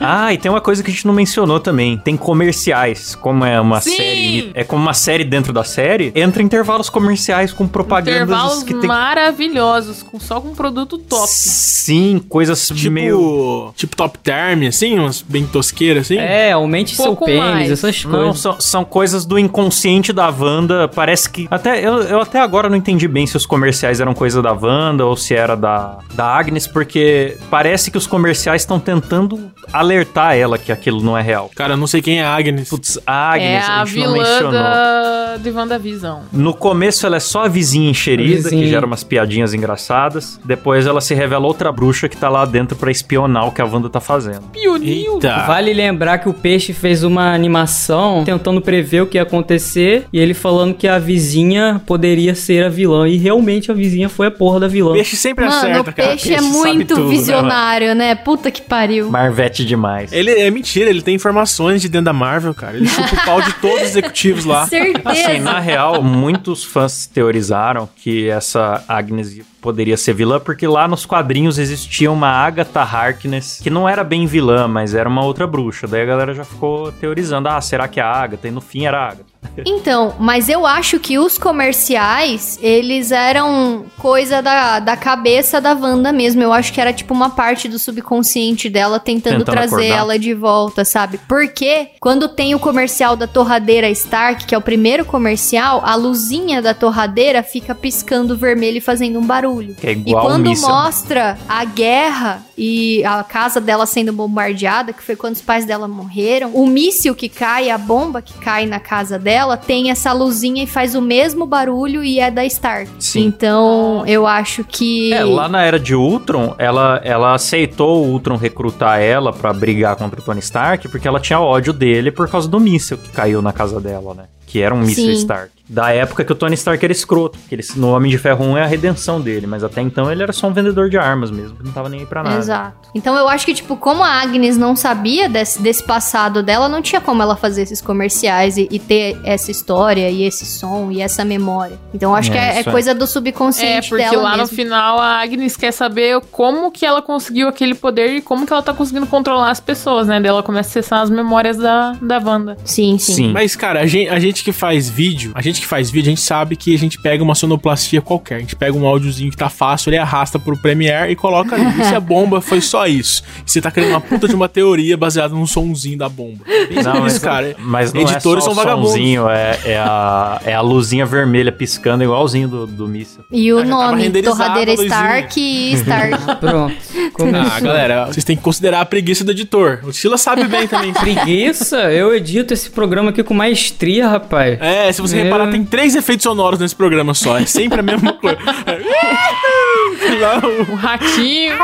[0.00, 1.96] Ah, e tem uma coisa que a gente não mencionou também.
[1.98, 3.14] Tem comerciais.
[3.14, 3.96] Como é uma Sim!
[3.96, 4.50] série.
[4.54, 6.12] É como uma série dentro da série.
[6.14, 8.88] Entra intervalos comerciais com propagandas Intervalos que tem.
[8.88, 11.28] maravilhosos, com, só com produto top.
[11.28, 13.72] Sim, coisas Tipo, meio.
[13.76, 16.16] tipo top term, assim, umas bem tosqueiras, assim.
[16.18, 17.70] É, aumente seu pênis, mais.
[17.70, 18.38] essas Não, coisas.
[18.40, 20.88] são, são coisas do inconsciente da Wanda.
[20.88, 21.46] Parece que.
[21.50, 25.04] Até, eu, eu até agora não entendi bem se os comerciais eram coisa da Wanda
[25.04, 30.58] ou se era da, da Agnes, porque parece que os comerciais estão tentando alertar ela
[30.58, 31.50] que aquilo não é real.
[31.54, 32.68] Cara, eu não sei quem é a Agnes.
[32.68, 34.52] Putz, a Agnes, é a, gente não mencionou.
[34.52, 35.36] da...
[35.36, 36.20] de WandaVision.
[36.32, 38.62] No começo ela é só a vizinha encherida, Vizinha.
[38.62, 40.40] que gera umas piadinhas engraçadas.
[40.44, 43.64] Depois ela se revela outra bruxa que tá lá dentro pra espionar o que a
[43.64, 44.42] Wanda tá fazendo.
[44.52, 45.14] Pionil.
[45.14, 45.44] Eita.
[45.46, 50.18] Vale lembrar que o Peixe fez uma animação tentando prever o que ia acontecer e
[50.18, 53.06] ele falando que a vizinha poderia ser a vilã.
[53.06, 54.94] E realmente a vizinha foi a porra da vilã.
[54.94, 56.08] Peixe sempre Mano, acerta, o cara.
[56.08, 58.14] peixe é Peixe sabe muito tudo, né, visionário, né?
[58.14, 59.10] Puta que pariu.
[59.10, 60.12] Marvete demais.
[60.12, 62.76] Ele é mentira, ele tem informações de dentro da Marvel, cara.
[62.76, 64.66] Ele chupa o pau de todos os executivos lá.
[64.72, 65.02] Certeza.
[65.04, 71.06] Assim, na real, muitos fãs teorizaram que essa Agnes poderia ser vilã, porque lá nos
[71.06, 75.86] quadrinhos existia uma Agatha Harkness, que não era bem vilã, mas era uma outra bruxa.
[75.86, 78.48] Daí a galera já ficou teorizando, ah, será que é a Agatha?
[78.48, 79.31] E no fim era a Agatha.
[79.66, 86.10] Então, mas eu acho que os comerciais, eles eram coisa da, da cabeça da Wanda
[86.12, 86.42] mesmo.
[86.42, 89.98] Eu acho que era tipo uma parte do subconsciente dela tentando, Tentando trazer acordar.
[89.98, 91.18] ela de volta, sabe?
[91.28, 96.62] Porque quando tem o comercial da torradeira Stark, que é o primeiro comercial, a luzinha
[96.62, 99.74] da torradeira fica piscando vermelho e fazendo um barulho.
[99.74, 100.68] Que é E igual quando o míssil.
[100.68, 105.88] mostra a guerra e a casa dela sendo bombardeada, que foi quando os pais dela
[105.88, 110.64] morreram, o míssil que cai, a bomba que cai na casa dela, tem essa luzinha
[110.64, 112.90] e faz o mesmo barulho e é da Stark.
[112.98, 113.24] Sim.
[113.24, 115.12] Então, eu acho que.
[115.12, 119.96] É, lá na era de Ultron, ela, ela aceitou o Ultron recrutar ela pra brigar
[119.96, 123.40] contra o Tony Stark, porque ela tinha ódio dele por causa do míssil que caiu
[123.40, 124.24] na casa dela, né?
[124.46, 125.12] Que era um míssil.
[125.12, 125.61] Stark.
[125.72, 127.38] Da época que o Tony Stark era escroto.
[127.48, 130.22] Que ele, no Homem de Ferro 1 é a redenção dele, mas até então ele
[130.22, 132.36] era só um vendedor de armas mesmo, que não tava nem aí pra nada.
[132.36, 132.90] Exato.
[132.94, 136.82] Então eu acho que, tipo, como a Agnes não sabia desse, desse passado dela, não
[136.82, 141.00] tinha como ela fazer esses comerciais e, e ter essa história e esse som e
[141.00, 141.78] essa memória.
[141.94, 142.72] Então eu acho É, que é, é isso é.
[142.72, 144.54] coisa do É, subconsciente porque dela lá no mesmo.
[144.56, 148.62] final a Agnes quer saber como que ela conseguiu aquele poder e como que ela
[148.62, 150.20] tá conseguindo controlar as pessoas, né?
[150.20, 152.56] Daí ela começa a acessar as memórias da, da Wanda.
[152.64, 153.12] Sim, sim.
[153.14, 153.32] Sim.
[153.32, 156.10] Mas, cara, a gente, a gente que faz vídeo, a gente que faz vídeo, a
[156.14, 158.36] gente sabe que a gente pega uma sonoplastia qualquer.
[158.36, 161.80] A gente pega um áudiozinho que tá fácil, ele arrasta pro Premiere e coloca ali.
[161.80, 163.22] E se a bomba foi só isso?
[163.46, 166.44] E você tá criando uma puta de uma teoria baseada num sonzinho da bomba.
[166.68, 167.56] Pensa Não, nisso, mas, cara.
[167.58, 168.90] mas não Editores é só são o vagabundos.
[168.92, 173.24] sonzinho, é, é, a, é a luzinha vermelha piscando igualzinho do, do míssil.
[173.30, 174.74] E o tava nome, Torradeira.
[174.74, 176.24] Stark e Stark.
[176.40, 176.74] Pronto.
[177.12, 177.52] Começou.
[177.52, 179.80] Ah, galera, vocês têm que considerar a preguiça do editor.
[179.84, 180.92] O Sila sabe bem também.
[180.92, 181.92] Preguiça?
[181.92, 184.58] Eu edito esse programa aqui com maestria, rapaz.
[184.60, 185.22] É, se você É.
[185.24, 187.38] reparar, tem três efeitos sonoros nesse programa só.
[187.38, 188.38] É sempre a mesma coisa.
[190.20, 191.56] Não, O ratinho.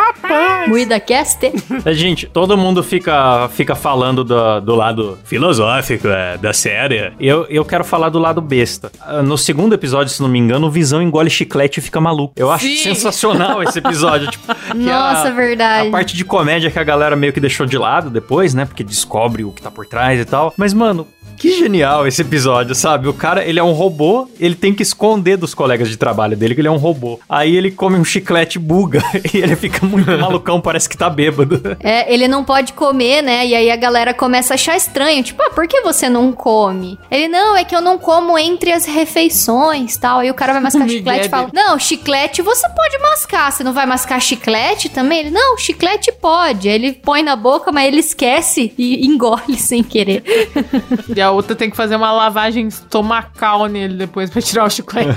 [0.68, 1.46] Muida Cast.
[1.84, 7.12] É, Gente, todo mundo fica, fica falando do, do lado filosófico é, da série.
[7.18, 8.90] Eu, eu quero falar do lado besta.
[9.00, 12.34] Ah, No segundo episódio, se não me engano, o Visão engole chiclete e fica maluco.
[12.36, 12.76] Eu acho Sim.
[12.76, 14.28] sensacional esse episódio.
[14.30, 15.88] tipo, que Nossa, a- verdade.
[15.88, 18.64] A parte de comédia que a galera meio que deixou de lado depois, né?
[18.64, 20.52] Porque descobre o que tá por trás e tal.
[20.56, 23.06] Mas, mano, que genial esse episódio, sabe?
[23.08, 26.54] O cara, ele é um robô, ele tem que esconder dos colegas de trabalho dele
[26.54, 27.20] que ele é um robô.
[27.28, 28.27] Aí ele come um chiclete
[28.58, 31.76] buga e ele fica muito malucão, parece que tá bêbado.
[31.80, 33.46] É, ele não pode comer, né?
[33.46, 35.22] E aí a galera começa a achar estranho.
[35.22, 36.98] Tipo, ah, por que você não come?
[37.10, 40.20] Ele, não, é que eu não como entre as refeições tal.
[40.20, 43.50] Aí o cara vai mascar chiclete e fala: Não, chiclete você pode mascar.
[43.50, 45.20] Você não vai mascar chiclete também?
[45.20, 46.68] Ele, não, chiclete pode.
[46.68, 50.22] Aí ele põe na boca, mas ele esquece e engole sem querer.
[51.14, 55.08] E a outra tem que fazer uma lavagem estomacal nele depois pra tirar o chiclete.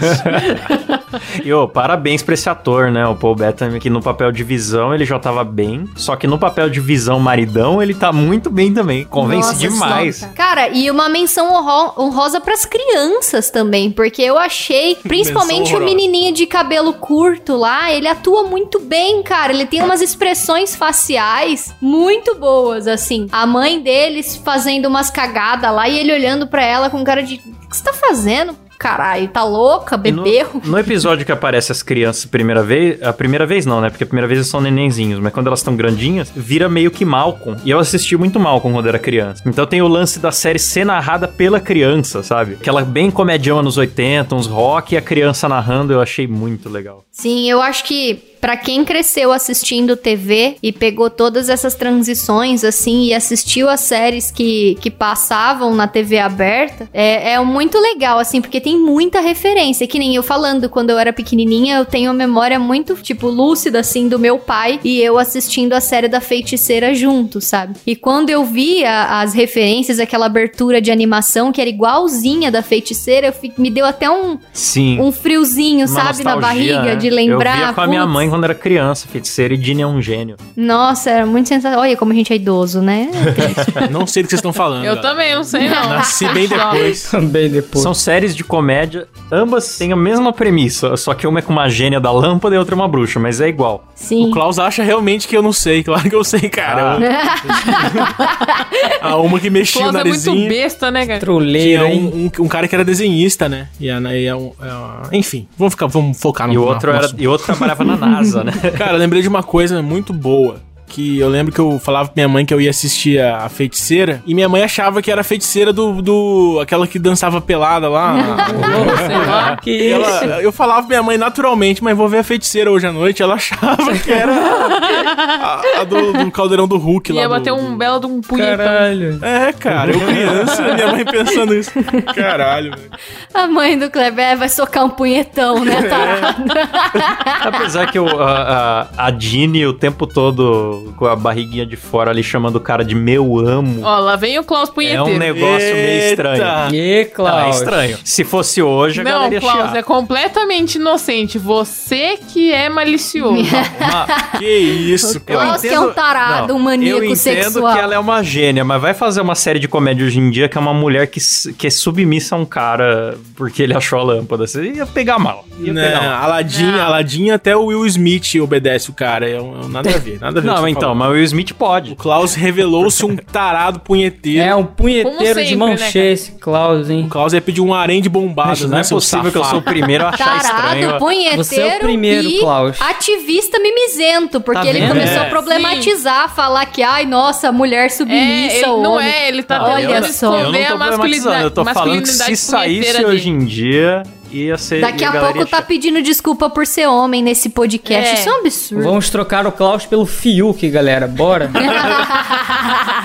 [1.43, 3.00] E, ô, parabéns pra esse ator, né?
[3.07, 5.87] O Paul Bettany, que no papel de visão ele já tava bem.
[5.95, 9.05] Só que no papel de visão maridão ele tá muito bem também.
[9.05, 10.29] Convence Nossa demais.
[10.35, 16.33] Cara, e uma menção honro- honrosa pras crianças também, porque eu achei, principalmente o menininho
[16.33, 19.53] de cabelo curto lá, ele atua muito bem, cara.
[19.53, 23.27] Ele tem umas expressões faciais muito boas, assim.
[23.31, 27.35] A mãe deles fazendo umas cagadas lá e ele olhando pra ela com cara de:
[27.35, 28.55] O que você tá fazendo?
[28.81, 29.99] Caralho, tá louca?
[30.03, 30.59] E no- Bebeu?
[30.65, 33.91] No, episódio que aparece as crianças primeira vez, a primeira vez não, né?
[33.91, 37.05] Porque a primeira vez eles são nenenzinhos, mas quando elas estão grandinhas, vira meio que
[37.05, 37.59] Malcolm.
[37.63, 39.43] E eu assisti muito Malcolm quando era criança.
[39.45, 42.53] Então tem o lance da série ser narrada pela criança, sabe?
[42.59, 47.03] Aquela bem comedião anos 80, uns rock e a criança narrando, eu achei muito legal.
[47.11, 53.03] Sim, eu acho que pra quem cresceu assistindo TV e pegou todas essas transições assim
[53.03, 58.41] e assistiu as séries que, que passavam na TV aberta, é, é muito legal assim,
[58.41, 62.17] porque tem muita referência, que nem eu falando quando eu era pequenininha, eu tenho uma
[62.17, 66.95] memória muito tipo lúcida assim do meu pai e eu assistindo a série da Feiticeira
[66.95, 67.75] junto, sabe?
[67.85, 73.27] E quando eu via as referências, aquela abertura de animação que era igualzinha da Feiticeira,
[73.27, 74.99] eu me deu até um Sim.
[74.99, 76.95] um friozinho, Uma sabe, na nostalgia, barriga né?
[76.95, 77.59] de lembrar.
[77.59, 80.37] Eu via com a minha mãe quando era criança, feiticeira, e Dini é um gênio.
[80.55, 81.81] Nossa, era muito sensacional.
[81.81, 83.09] Olha como a gente é idoso, né?
[83.91, 84.85] Não sei do que vocês estão falando.
[84.85, 85.89] Eu também, não sei não.
[85.89, 87.03] Nasci bem depois.
[87.11, 87.83] Também depois.
[87.83, 91.69] São séries de comédia, ambas têm a mesma premissa, só que uma é com uma
[91.69, 93.85] gênia da lâmpada e outra é uma bruxa, mas é igual.
[93.95, 94.27] Sim.
[94.27, 95.83] O Klaus acha realmente que eu não sei.
[95.83, 96.97] Claro que eu sei, cara.
[99.01, 100.49] A uma que mexia o Klaus é muito narizinho.
[100.49, 101.19] besta, né, cara?
[101.19, 102.11] Troleiro, hein?
[102.13, 103.67] um, um, um cara que era desenhista, né?
[103.79, 107.09] E, a, e a, a- enfim, vamos, ficar, vamos focar no E o outro, era,
[107.17, 108.51] e outro trabalhava na NASA, né?
[108.77, 110.57] Cara, lembrei de uma coisa muito boa.
[110.91, 113.49] Que eu lembro que eu falava pra minha mãe que eu ia assistir a, a
[113.49, 114.21] feiticeira.
[114.25, 116.01] E minha mãe achava que era a feiticeira do.
[116.01, 118.11] do aquela que dançava pelada lá.
[118.13, 119.57] Lá.
[119.61, 120.01] Que isso?
[120.23, 123.21] ela- eu falava pra minha mãe naturalmente, mas vou ver a feiticeira hoje à noite.
[123.21, 127.21] Ela achava que era a, a do, do caldeirão do Hulk lá.
[127.21, 128.57] Ia do- bater um do- belo de um punhetão.
[128.57, 129.19] Caralho.
[129.21, 131.71] É, cara, eu criança, minha mãe pensando isso.
[132.15, 132.91] Caralho, velho.
[133.33, 135.77] A mãe do Kleber é, vai socar um punhetão, né?
[135.91, 137.47] Tá.
[137.47, 142.11] Apesar que o, a, a, a Dini o tempo todo com a barriguinha de fora
[142.11, 143.81] ali chamando o cara de meu amo.
[143.83, 145.05] Ó, lá vem o Klaus é punheteiro.
[145.05, 146.09] um negócio meio Eita.
[146.09, 146.41] estranho.
[146.41, 147.55] E Ah, é Klaus?
[147.57, 147.97] estranho.
[148.03, 149.75] Se fosse hoje, a Não, galera ia Klaus, chiar.
[149.75, 151.37] é completamente inocente.
[151.37, 153.33] Você que é malicioso.
[153.79, 154.07] Uma-
[154.39, 155.39] Que isso, cara.
[155.45, 157.73] Klaus que é um tarado, um maníaco Eu entendo sexual.
[157.73, 160.49] que ela é uma gênia, mas vai fazer uma série de comédia hoje em dia
[160.49, 161.19] que é uma mulher que,
[161.57, 164.47] que é submissa a um cara porque ele achou a lâmpada.
[164.47, 165.45] Você ia pegar mal.
[165.59, 166.23] Ia Né, pegar mal.
[166.23, 166.81] Aladdin, Não.
[166.81, 169.29] Aladdin até o Will Smith obedece o cara.
[169.29, 170.47] É um, é um nada a ver, nada a ver.
[170.47, 171.95] Não, então, mas o Will Smith O pode.
[171.95, 174.41] Klaus revelou-se um tarado punheteiro.
[174.47, 177.05] É um punheteiro Como de sempre, mão né, cheia esse Klaus, hein?
[177.05, 179.43] O Klaus ia pedir um harém de bombadas, não né, é seu possível que eu
[179.43, 179.65] sou o safado?
[179.71, 180.81] primeiro a achar estranho.
[180.87, 182.77] Tarado, punheteiro Você é o primeiro, e Klaus.
[182.81, 184.89] ativista mimizento, porque Tá ele vendo?
[184.89, 185.25] começou É.
[185.27, 189.07] a problematizar, falar que, ai, nossa, mulher É, submissa, ele não homem.
[189.07, 191.43] é, ele tá Olha tentando não esconder a masculinidade.
[191.43, 194.81] eu tô falando que se saísse hoje em dia, ia ser.
[194.81, 198.09] Daqui a galera pouco tá pedindo desculpa por ser homem nesse podcast.
[198.09, 198.13] É.
[198.15, 198.83] Isso é um absurdo.
[198.83, 201.07] Vamos trocar o Klaus pelo Fiuk, galera.
[201.07, 201.49] Bora?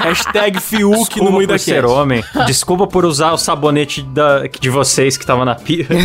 [0.02, 2.24] Hashtag Fiuk Desculpa no meio da por ser homem.
[2.46, 5.86] Desculpa por usar o sabonete da, de vocês que tava na pia.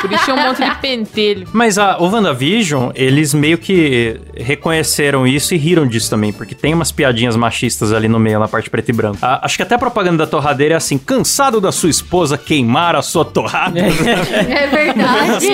[0.00, 1.46] Por isso tinha um monte de pentelho.
[1.52, 6.74] Mas a, o WandaVision, eles meio que reconheceram isso e riram disso também, porque tem
[6.74, 9.18] umas piadinhas machistas ali no meio, na parte preto e branco.
[9.22, 12.96] A- acho que até a propaganda da torradeira é assim: cansado da sua esposa queimar
[12.96, 13.78] a sua torrada?
[13.78, 13.90] É
[14.66, 15.46] verdade.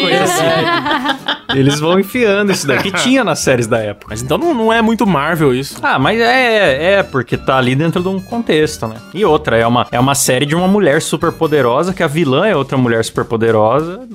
[1.54, 2.90] Eles vão enfiando isso daqui.
[2.92, 4.06] Tinha nas séries da época.
[4.10, 5.78] Mas então não, não é muito Marvel isso.
[5.82, 8.96] Ah, mas é, é, porque tá ali dentro de um contexto, né?
[9.14, 12.46] E outra, é uma, é uma série de uma mulher super poderosa, que a vilã
[12.46, 14.06] é outra mulher super poderosa.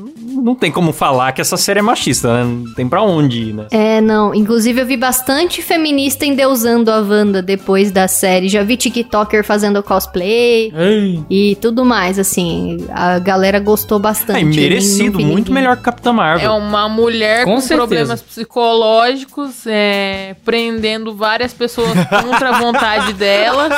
[0.44, 2.44] Não, tem como falar que essa série é machista, né?
[2.44, 3.68] Não tem pra onde ir, né?
[3.72, 4.36] É, não.
[4.36, 8.50] Inclusive, eu vi bastante feminista endeusando a Wanda depois da série.
[8.50, 11.24] Já vi TikToker fazendo cosplay Ei.
[11.30, 12.86] e tudo mais, assim.
[12.92, 14.40] A galera gostou bastante.
[14.40, 15.54] É, e merecido, muito ninguém.
[15.54, 16.46] melhor que Capitã Marvel.
[16.46, 23.72] É uma mulher Com com, problemas psicológicos, é, prendendo várias pessoas contra a vontade delas.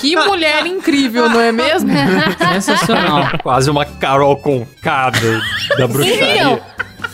[0.00, 1.90] Que mulher incrível, não é mesmo?
[2.60, 3.38] Sensacional.
[3.42, 5.40] Quase uma Carol Concada
[5.86, 6.34] da bruxaria.
[6.34, 6.60] Então,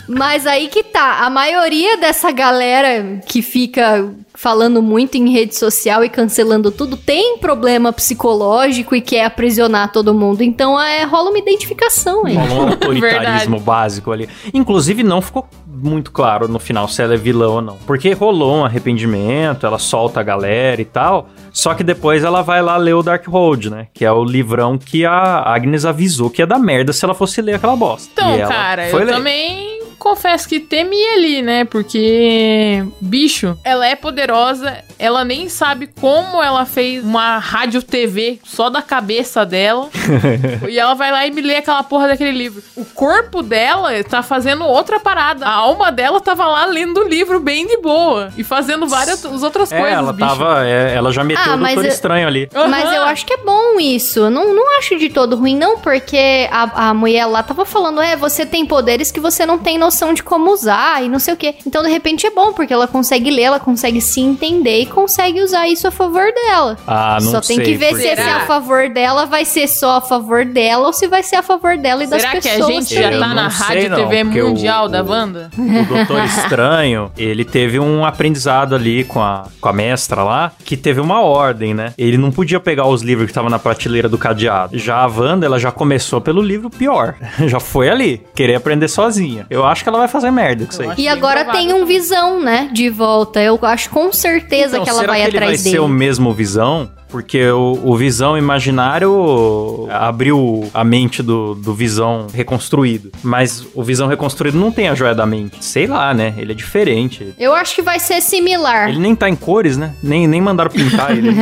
[0.08, 1.24] mas aí que tá.
[1.24, 7.38] A maioria dessa galera que fica falando muito em rede social e cancelando tudo tem
[7.38, 10.42] problema psicológico e quer aprisionar todo mundo.
[10.42, 12.34] Então é, rola uma identificação aí.
[12.34, 14.28] Rolou um autoritarismo básico ali.
[14.52, 15.48] Inclusive, não ficou
[15.82, 17.76] muito claro no final se ela é vilã ou não.
[17.86, 21.28] Porque rolou um arrependimento, ela solta a galera e tal.
[21.52, 23.86] Só que depois ela vai lá ler o Darkhold, né?
[23.92, 27.42] Que é o livrão que a Agnes avisou que ia dar merda se ela fosse
[27.42, 28.10] ler aquela bosta.
[28.12, 29.06] Então, cara, eu ler.
[29.06, 31.64] também confesso que temi ali, né?
[31.64, 38.70] Porque, bicho, ela é poderosa, ela nem sabe como ela fez uma rádio TV só
[38.70, 39.88] da cabeça dela.
[40.68, 42.62] e ela vai lá e me lê aquela porra daquele livro.
[42.74, 45.46] O corpo dela tá fazendo outra parada.
[45.46, 49.42] A alma dela tava lá lendo o livro bem de boa e fazendo várias as
[49.42, 50.28] outras É, coisas, ela bicho.
[50.28, 50.66] tava.
[50.66, 52.48] é, ela já meteu Ah, o mas Doutor eu- Estranho ali.
[52.70, 52.94] Mas Aham.
[52.94, 54.20] eu acho que é bom isso.
[54.20, 58.00] Eu Não, não acho de todo ruim, não, porque a, a mulher lá tava falando:
[58.00, 61.34] é, você tem poderes que você não tem noção de como usar e não sei
[61.34, 61.54] o quê.
[61.66, 65.42] Então, de repente, é bom, porque ela consegue ler, ela consegue se entender e consegue
[65.42, 66.76] usar isso a favor dela.
[66.86, 67.56] Ah, não só sei.
[67.56, 70.92] tem que ver se esse a favor dela vai ser só a favor dela ou
[70.92, 72.68] se vai ser a favor dela e das Será que pessoas.
[72.68, 75.50] a gente já tá na rádio não, TV porque o- mundial da o- Wanda?
[75.58, 80.76] O Doutor Estranho, ele teve um aprendizado ali com a, com a mestra lá, que
[80.76, 81.92] teve uma ordem, né?
[81.96, 84.76] Ele não podia pegar os livros que estavam na prateleira do cadeado.
[84.78, 87.14] Já a Wanda, ela já começou pelo livro pior.
[87.46, 89.46] já foi ali, querer aprender sozinha.
[89.50, 90.88] Eu acho que ela vai fazer merda com isso aí.
[90.88, 91.86] acho E agora tem um também.
[91.96, 92.68] visão, né?
[92.72, 93.40] De volta.
[93.40, 95.76] Eu acho com certeza Então, que ela será vai que ele vai atrás dele.
[95.76, 96.90] ser o mesmo Visão?
[97.10, 103.10] Porque o, o Visão imaginário abriu a mente do, do Visão reconstruído.
[103.22, 105.64] Mas o Visão reconstruído não tem a joia da mente.
[105.64, 106.34] Sei lá, né?
[106.36, 107.34] Ele é diferente.
[107.38, 108.88] Eu acho que vai ser similar.
[108.90, 109.94] Ele nem tá em cores, né?
[110.02, 111.30] Nem, nem mandaram pintar ele.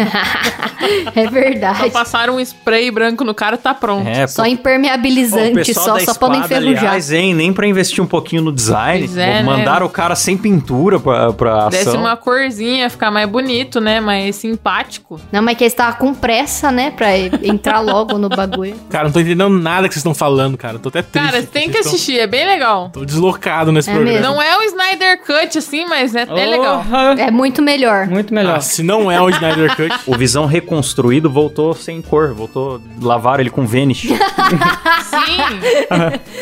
[1.15, 1.91] É Só verdade.
[1.91, 4.07] passaram um spray branco no cara tá pronto.
[4.09, 6.79] É, Só pô, impermeabilizante, o pessoal só, da só pra não enferrujar.
[6.79, 7.35] aliás, hein?
[7.35, 9.01] Nem pra investir um pouquinho no design.
[9.07, 9.43] Pois é, né?
[9.43, 12.01] mandaram o cara sem pintura pra, pra Desse ação.
[12.01, 14.01] uma corzinha, ficar mais bonito, né?
[14.01, 15.21] Mais simpático.
[15.33, 16.91] Não, mas que eles estavam com pressa, né?
[16.93, 18.75] Pra entrar logo no bagulho.
[18.89, 20.79] Cara, não tô entendendo nada que vocês estão falando, cara.
[20.79, 21.31] Tô até triste.
[21.31, 22.91] Cara, tem que Vocês tão- assistir, é bem legal.
[22.93, 24.19] Tô deslocado nesse É programa.
[24.19, 24.33] mesmo.
[24.35, 26.85] Não é o Snyder Cut, assim, mas é, é legal.
[27.19, 28.07] É muito melhor.
[28.07, 28.57] Muito melhor.
[28.57, 32.33] Ah, se não é o Snyder Cut, O Visão reconstruído voltou sem cor.
[32.33, 32.81] Voltou...
[33.03, 34.03] Lavaram ele com Vanish.
[35.09, 35.39] Sim.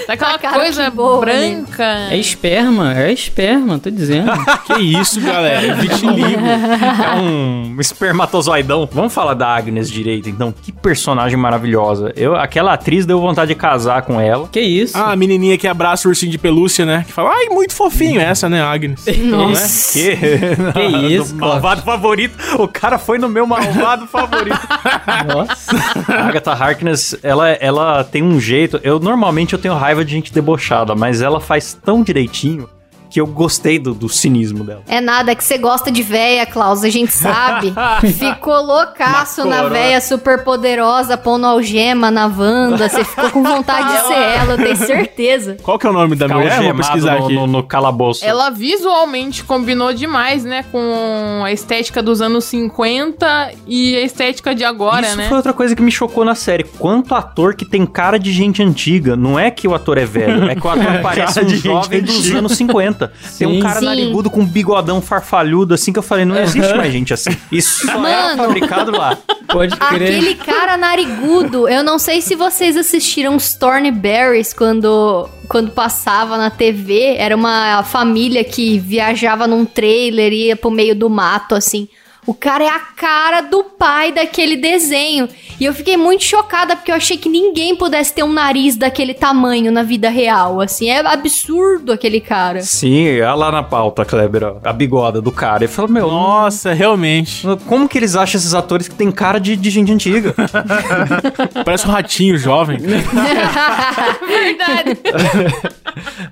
[0.06, 1.84] Daquela Cara, coisa boa, branca.
[2.10, 4.30] É esperma, é esperma, tô dizendo.
[4.66, 5.66] que isso, galera.
[5.66, 6.40] É vitiligo.
[6.46, 8.88] É um espermatozoidão.
[8.92, 10.52] Vamos falar da Agnes direito, então.
[10.52, 12.12] Que personagem maravilhosa.
[12.16, 14.48] Eu, aquela atriz deu vontade de casar com ela.
[14.48, 14.96] que isso?
[14.96, 17.04] Ah, a menininha que abraça o ursinho de pelúcia, né?
[17.06, 19.04] Que fala, ai, muito fofinho essa, né, Agnes?
[19.18, 19.92] Nossa.
[19.92, 20.16] Que,
[20.72, 22.36] Que isso, Do malvado favorito.
[22.58, 24.58] O cara foi no meu malvado favorito.
[25.26, 26.12] Nossa.
[26.12, 28.80] A Agatha Harkness, ela, ela tem um jeito.
[28.82, 32.68] Eu normalmente eu tenho raiva de gente debochada, mas ela faz tão direitinho
[33.16, 34.82] que eu gostei do, do cinismo dela.
[34.86, 37.72] É nada, é que você gosta de véia, Klaus, a gente sabe.
[38.12, 42.90] ficou loucaço na véia super poderosa, pondo algema na Wanda.
[42.90, 45.56] Você ficou com vontade de ser ela, eu tenho certeza.
[45.62, 46.62] Qual que é o nome da Ficar mulher?
[46.62, 47.34] Vou pesquisar no, aqui.
[47.34, 48.22] no, no calabouço.
[48.22, 50.66] Ela visualmente combinou demais, né?
[50.70, 55.26] Com a estética dos anos 50 e a estética de agora, Isso né?
[55.26, 56.64] foi outra coisa que me chocou na série.
[56.64, 59.16] Quanto ator que tem cara de gente antiga.
[59.16, 62.30] Não é que o ator é velho, é que o ator parece um jovem dos
[62.30, 63.05] anos 50.
[63.38, 63.60] Tem um Sim.
[63.60, 63.86] cara Sim.
[63.86, 67.30] narigudo com um bigodão farfalhudo, assim, que eu falei, não existe mais gente assim.
[67.50, 69.16] Isso só é fabricado lá.
[69.48, 70.02] Pode crer.
[70.02, 76.50] Aquele cara narigudo, eu não sei se vocês assistiram os Thornberries quando, quando passava na
[76.50, 77.16] TV.
[77.16, 81.88] Era uma família que viajava num trailer, ia pro meio do mato, assim.
[82.26, 85.28] O cara é a cara do pai daquele desenho.
[85.58, 89.14] E eu fiquei muito chocada porque eu achei que ninguém pudesse ter um nariz daquele
[89.14, 90.60] tamanho na vida real.
[90.60, 92.60] Assim, é absurdo aquele cara.
[92.60, 95.64] Sim, olha lá na pauta, Kleber, ó, a bigoda do cara.
[95.64, 97.46] Ele falou, meu, Nossa, realmente.
[97.66, 100.34] como que eles acham esses atores que tem cara de, de gente antiga?
[101.64, 102.78] Parece um ratinho jovem.
[104.28, 104.98] Verdade.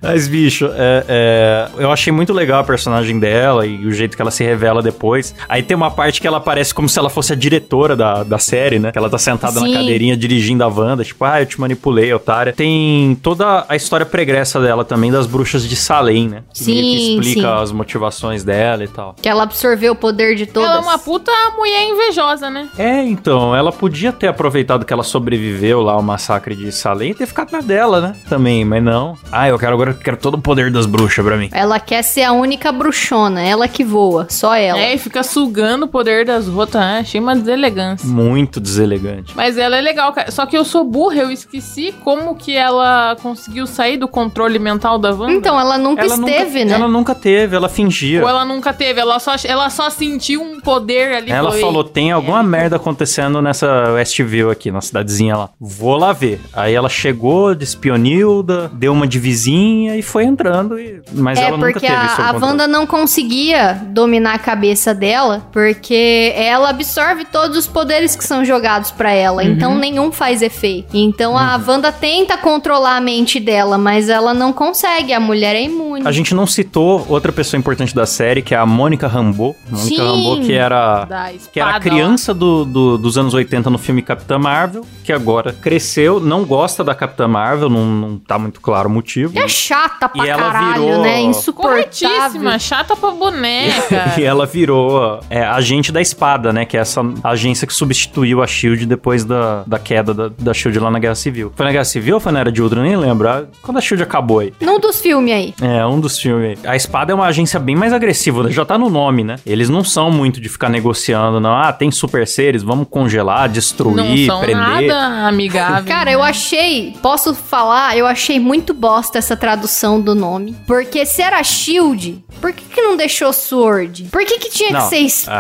[0.03, 4.21] Mas, bicho, é, é, eu achei muito legal a personagem dela e o jeito que
[4.23, 5.35] ela se revela depois.
[5.49, 8.39] Aí tem uma parte que ela parece como se ela fosse a diretora da, da
[8.39, 8.93] série, né?
[8.93, 9.71] Que ela tá sentada Sim.
[9.71, 12.53] na cadeirinha dirigindo a Wanda, tipo, ah, eu te manipulei, otária.
[12.53, 16.43] Tem toda a história pregressa dela também, das bruxas de Salem, né?
[16.53, 17.63] Que meio que Sim, explica sim.
[17.63, 19.15] as motivações dela e tal.
[19.21, 20.69] que ela absorveu o poder de todas.
[20.69, 22.69] Ela é uma puta mulher invejosa, né?
[22.79, 27.15] É, então, ela podia ter aproveitado que ela sobreviveu lá ao massacre de Salem e
[27.15, 28.17] ter ficado na dela, né?
[28.29, 29.17] Também, mas não.
[29.33, 31.49] Ah, eu quero agora eu quero todo o poder das bruxas pra mim.
[31.53, 34.79] Ela quer ser a única bruxona, ela que voa, só ela.
[34.79, 36.99] É, e fica sugando o poder das rotas, né?
[37.01, 38.09] Achei uma deselegância.
[38.09, 39.35] Muito deselegante.
[39.35, 40.31] Mas ela é legal, cara.
[40.31, 44.99] Só que eu sou burra, eu esqueci como que ela conseguiu sair do controle mental
[44.99, 45.33] da Wanda.
[45.33, 46.75] Então, ela nunca Ela esteve, nunca, né?
[46.75, 48.23] Ela nunca teve, ela fingia.
[48.23, 51.31] Ou ela nunca teve, ela só, ela só sentiu um poder ali.
[51.31, 52.43] Ela "Ei, falou, tem alguma é.
[52.43, 55.51] merda acontecendo nessa Westview aqui, na cidadezinha lá.
[55.61, 56.41] Vou lá ver.
[56.53, 60.79] Aí ela chegou, despionilda, deu uma de vizinha e foi entrando.
[60.79, 61.03] E...
[61.13, 64.95] Mas é ela nunca porque teve a, isso a Wanda não conseguia dominar a cabeça
[64.95, 69.49] dela, porque ela absorve todos os poderes que são jogados pra ela, Uhum.
[69.51, 70.97] então nenhum faz efeito.
[70.97, 75.63] Então a Wanda tenta controlar a mente dela, mas ela não consegue, a mulher é
[75.63, 76.07] imune.
[76.07, 79.55] A gente não citou outra pessoa importante da série, que é a Mônica Rambeau.
[79.71, 80.03] Mônica.
[80.03, 81.09] Rambeau, que era...
[81.53, 86.21] Que era criança do, do- dos anos 80 no filme Capitã Marvel, que agora cresceu,
[86.21, 89.39] não gosta da Capitã Marvel, não, não tá muito claro o motivo.
[89.39, 91.21] É chata pra E ela caralho, virou- né?
[91.23, 91.85] Insuportável.
[91.85, 94.15] Corretíssima, chata pra boneca.
[94.19, 96.65] E ela virou é, agente da espada, né?
[96.65, 100.79] Que é essa agência que substituiu a Shield depois da, da queda da, da Shield
[100.79, 101.53] lá na Guerra Civil.
[101.55, 102.83] Foi na Guerra Civil ou foi na Era de Ultron?
[102.83, 103.29] Nem lembro.
[103.29, 104.53] Ah, Quando a Shield acabou aí.
[104.61, 105.55] Num dos filmes aí.
[105.61, 106.59] É, um dos filmes.
[106.65, 106.71] aí.
[106.71, 108.51] A espada é uma agência bem mais agressiva, né?
[108.51, 109.37] já tá no nome, né?
[109.47, 111.55] Eles não são muito de ficar negociando, não.
[111.55, 114.57] Ah, tem super seres, vamos congelar, destruir, Não são prender.
[114.89, 115.85] nada amigáveis.
[115.87, 116.15] Cara, né?
[116.15, 120.57] eu achei, posso falar, eu achei muito bosta essa tradução do nome.
[120.67, 124.05] Porque se era Shield, por que, que não deixou Sword?
[124.11, 125.34] Por que, que tinha Não, que ser espada?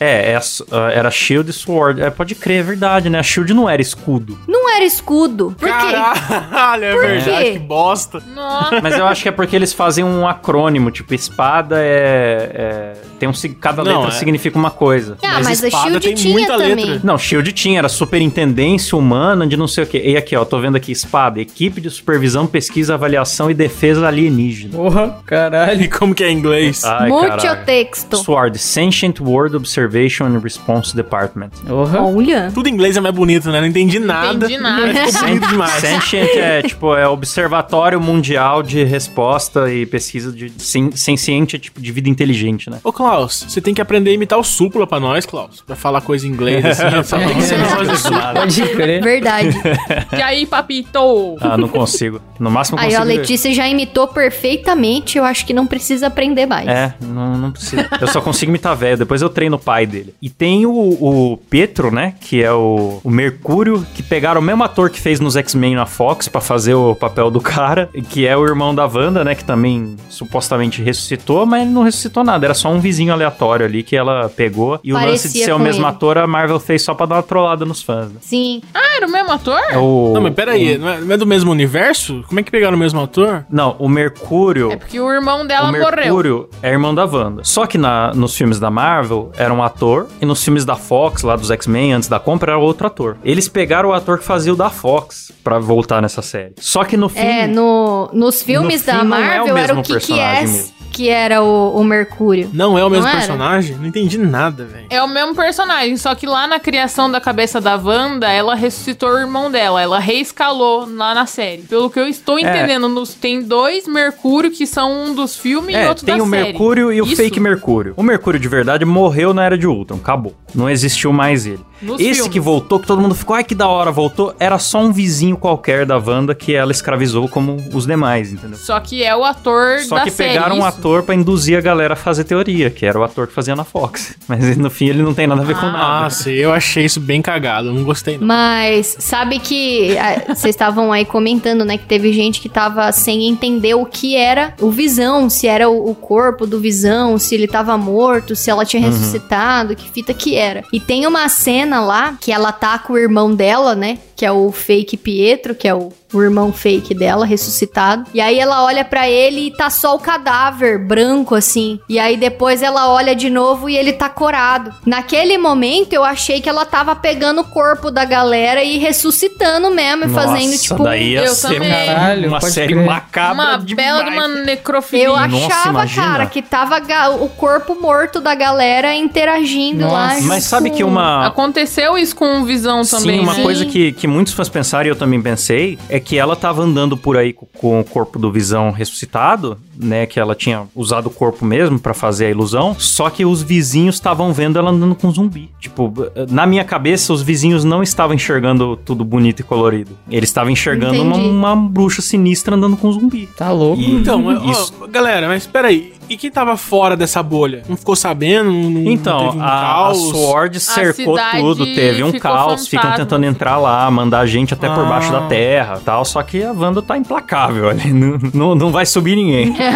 [0.00, 0.40] É, é,
[0.72, 2.00] ah, era Shield e Sword.
[2.02, 3.18] É, pode crer, é verdade, né?
[3.18, 4.38] A Shield não era escudo.
[4.46, 5.54] Não era escudo.
[5.58, 5.74] Por quê?
[5.74, 7.52] Caralho, é Por verdade, quê?
[7.52, 8.22] que bosta.
[8.34, 8.80] Nossa.
[8.80, 12.50] Mas eu acho que é porque eles fazem um acrônimo, tipo, espada é.
[12.54, 13.32] é- tem um.
[13.60, 15.16] Cada Não, letra é- significa uma coisa.
[15.22, 16.74] Ah, mas, a espada Shield tem tinha muita também.
[16.74, 17.00] letra.
[17.02, 20.00] Não, Shield tinha, era superintendência humana de não sei o quê.
[20.04, 24.72] E aqui, ó, tô vendo aqui, espada, equipe de supervisão, pesquisa, avaliação e defesa alienígena.
[24.76, 25.82] Porra, caralho.
[25.82, 26.84] E como que é em inglês?
[26.84, 27.64] Ai, Muito caralho.
[27.64, 28.16] texto.
[28.18, 31.50] Sword, Sentient World Observation and Response Department.
[31.66, 32.00] Porra.
[32.02, 32.50] Olha.
[32.52, 33.60] Tudo em inglês é mais bonito, né?
[33.60, 34.46] Não entendi nada.
[34.46, 34.86] entendi nada.
[34.92, 35.72] Mas ficou bonito demais.
[35.72, 41.80] Sentient é, tipo, é Observatório Mundial de Resposta e Pesquisa de sen- Senciente, é, tipo,
[41.80, 42.78] de vida inteligente, né?
[42.84, 45.62] Ô, Klaus, você tem que aprender a imitar o Supla pra nós, Klaus.
[45.66, 47.02] Pra falar coisa em inglês, assim.
[47.04, 48.32] Só tem que ser na voz do Supla.
[48.34, 49.02] Pode crer.
[49.02, 49.48] Verdade.
[50.16, 51.36] E aí, papito?
[51.40, 52.20] Ah, não consigo.
[52.40, 53.00] No máximo eu Aí, consigo...
[53.02, 55.18] ó, a Letícia já imitou perfeitamente.
[55.18, 56.66] Eu acho que não precisa aprender mais.
[56.68, 57.88] É, não, não precisa.
[58.00, 60.14] Eu só consigo imitar velho, depois eu treino o pai dele.
[60.20, 62.14] E tem o, o Pietro, né?
[62.20, 65.86] Que é o, o Mercúrio, que pegaram o mesmo ator que fez nos X-Men na
[65.86, 69.34] Fox pra fazer o papel do cara, que é o irmão da Wanda, né?
[69.34, 72.46] Que também supostamente ressuscitou, mas ele não ressuscitou nada.
[72.46, 74.78] Era só um vizinho aleatório ali que ela pegou.
[74.82, 75.88] E o lance de Parecia ser o mesmo ele.
[75.90, 78.18] ator, a Marvel fez só pra dar uma trollada nos fãs, né?
[78.20, 78.62] Sim.
[78.74, 79.60] Ah, era o mesmo ator?
[79.70, 80.12] É o...
[80.14, 82.24] Não, mas peraí, não é, não é do mesmo universo?
[82.26, 83.44] Como é que pegaram o mesmo ator?
[83.50, 84.72] Não, o Mercúrio...
[84.72, 85.90] É porque o irmão dela o morreu.
[85.90, 87.44] Mercúrio é irmão da Wanda.
[87.44, 91.22] Só que na, nos filmes da Marvel era um ator, e nos filmes da Fox,
[91.22, 93.18] lá dos X-Men, antes da compra, era outro ator.
[93.22, 96.54] Eles pegaram o ator que fazia o da Fox pra voltar nessa série.
[96.58, 97.28] Só que no filme.
[97.28, 100.42] É, no, nos filmes no da não é o Marvel era o mesmo que personagem
[100.42, 100.52] Kiss.
[100.56, 100.77] mesmo.
[100.98, 102.50] Que era o, o Mercúrio.
[102.52, 103.18] Não é o mesmo Não era?
[103.18, 103.76] personagem?
[103.76, 104.86] Não entendi nada, velho.
[104.90, 109.10] É o mesmo personagem, só que lá na criação da cabeça da Wanda, ela ressuscitou
[109.10, 109.80] o irmão dela.
[109.80, 111.62] Ela reescalou lá na série.
[111.62, 115.78] Pelo que eu estou entendendo, nos- tem dois Mercúrio que são um dos filmes e
[115.78, 116.42] É, outro tem da o série.
[116.48, 117.16] Mercúrio e o Isso?
[117.16, 117.94] fake Mercúrio.
[117.96, 120.34] O Mercúrio de verdade morreu na Era de Ultron, acabou.
[120.54, 121.60] Não existiu mais ele.
[121.80, 122.32] Nos Esse filmes.
[122.32, 125.36] que voltou, que todo mundo ficou, ai que da hora, voltou, era só um vizinho
[125.36, 128.58] qualquer da Wanda que ela escravizou como os demais, entendeu?
[128.58, 130.30] Só que é o ator Só da que série.
[130.30, 130.66] pegaram um isso.
[130.66, 133.64] ator pra induzir a galera a fazer teoria, que era o ator que fazia na
[133.64, 134.16] Fox.
[134.28, 136.04] Mas no fim ele não tem nada a ver com nada.
[136.04, 137.72] Nossa, eu achei isso bem cagado.
[137.72, 138.26] Não gostei, não.
[138.26, 143.28] Mas sabe que ah, vocês estavam aí comentando, né, que teve gente que tava sem
[143.28, 147.46] entender o que era o Visão, se era o, o corpo do Visão, se ele
[147.46, 150.64] tava morto, se ela tinha ressuscitado, que fita que era.
[150.72, 154.32] E tem uma cena lá que ela tá com o irmão dela, né, que é
[154.32, 158.10] o fake Pietro, que é o, o irmão fake dela, ressuscitado.
[158.12, 161.78] E aí ela olha pra ele e tá só o cadáver branco assim.
[161.88, 164.74] E aí depois ela olha de novo e ele tá corado.
[164.84, 170.06] Naquele momento eu achei que ela tava pegando o corpo da galera e ressuscitando mesmo
[170.06, 171.86] e fazendo Nossa, tipo daí ia eu ser também.
[171.86, 172.84] Caralho, uma série crer.
[172.86, 173.86] macabra Uma demais.
[173.86, 175.04] bela de uma necrofilia.
[175.06, 176.06] eu Nossa, achava, imagina.
[176.06, 176.82] cara, que tava
[177.22, 180.14] o corpo morto da galera interagindo lá.
[180.14, 180.22] Nossa.
[180.26, 183.42] Mas sabe com- que uma, Aconteceu isso com o Visão também, Sim, uma né?
[183.44, 186.96] coisa que, que muitos fãs pensaram e eu também pensei é que ela tava andando
[186.96, 190.06] por aí com, o corpo do Visão ressuscitado, né?
[190.06, 192.74] Que ela tinha usado o corpo mesmo pra fazer a ilusão.
[192.78, 195.50] Só que os vizinhos estavam vendo ela andando com zumbi.
[195.60, 195.92] Tipo,
[196.30, 199.92] na minha cabeça, os vizinhos não estavam enxergando tudo bonito e colorido.
[200.10, 203.28] Eles estavam enxergando uma, uma bruxa sinistra andando com zumbi.
[203.36, 203.80] Tá louco.
[203.82, 204.72] E- Então, ó, isso.
[204.90, 205.92] galera, mas peraí.
[206.08, 207.62] E quem tava fora dessa bolha?
[207.68, 208.50] Não ficou sabendo?
[208.50, 209.98] Não, não Então, teve um a, a caos?
[210.10, 213.04] Sword cercou cidade tudo, teve um caos, ficam fantasma.
[213.04, 214.88] tentando entrar lá, mandar gente até por Ah.
[214.88, 218.86] baixo da terra tal, só que a Wanda tá implacável ali, não, não, não vai
[218.86, 219.54] subir ninguém.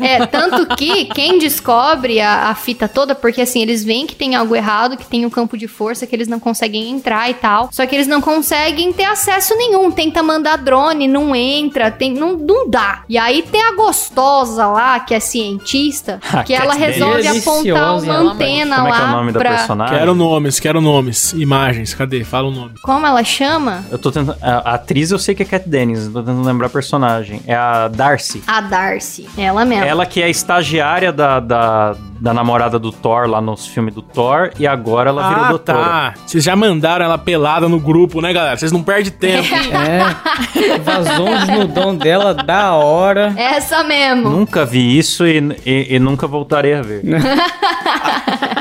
[0.00, 4.34] É, tanto que quem descobre a, a fita toda, porque assim, eles veem que tem
[4.34, 7.68] algo errado, que tem um campo de força, que eles não conseguem entrar e tal.
[7.72, 9.90] Só que eles não conseguem ter acesso nenhum.
[9.90, 13.02] Tenta mandar drone, não entra, tem, não, não dá.
[13.08, 15.20] E aí tem a gostosa lá, que é
[15.58, 19.32] cientista, A que ela resolve apontar uma antena Como é lá que é o nome
[19.32, 19.50] da pra.
[19.50, 19.98] personagem?
[19.98, 21.32] Quero nomes, quero nomes.
[21.32, 22.24] Imagens, cadê?
[22.24, 22.74] Fala o nome.
[22.82, 23.84] Como ela chama?
[23.90, 24.36] Eu tô tentando.
[24.42, 27.40] A atriz eu sei que é Cat Dennis, tô tentando lembrar a personagem.
[27.46, 28.42] É a Darcy.
[28.46, 29.28] A Darcy.
[29.36, 29.84] Ela mesma.
[29.86, 34.02] Ela que é a estagiária da, da, da namorada do Thor lá nos filmes do
[34.02, 35.78] Thor, e agora ela virou ah, doutora.
[35.78, 36.14] tá.
[36.26, 38.56] Vocês já mandaram ela pelada no grupo, né, galera?
[38.56, 39.48] Vocês não perdem tempo.
[39.72, 40.78] É.
[40.78, 43.32] Vazou um desnudão dela da hora.
[43.36, 44.28] Essa mesmo.
[44.30, 47.02] Nunca vi isso e, e- e nunca voltarei a ver.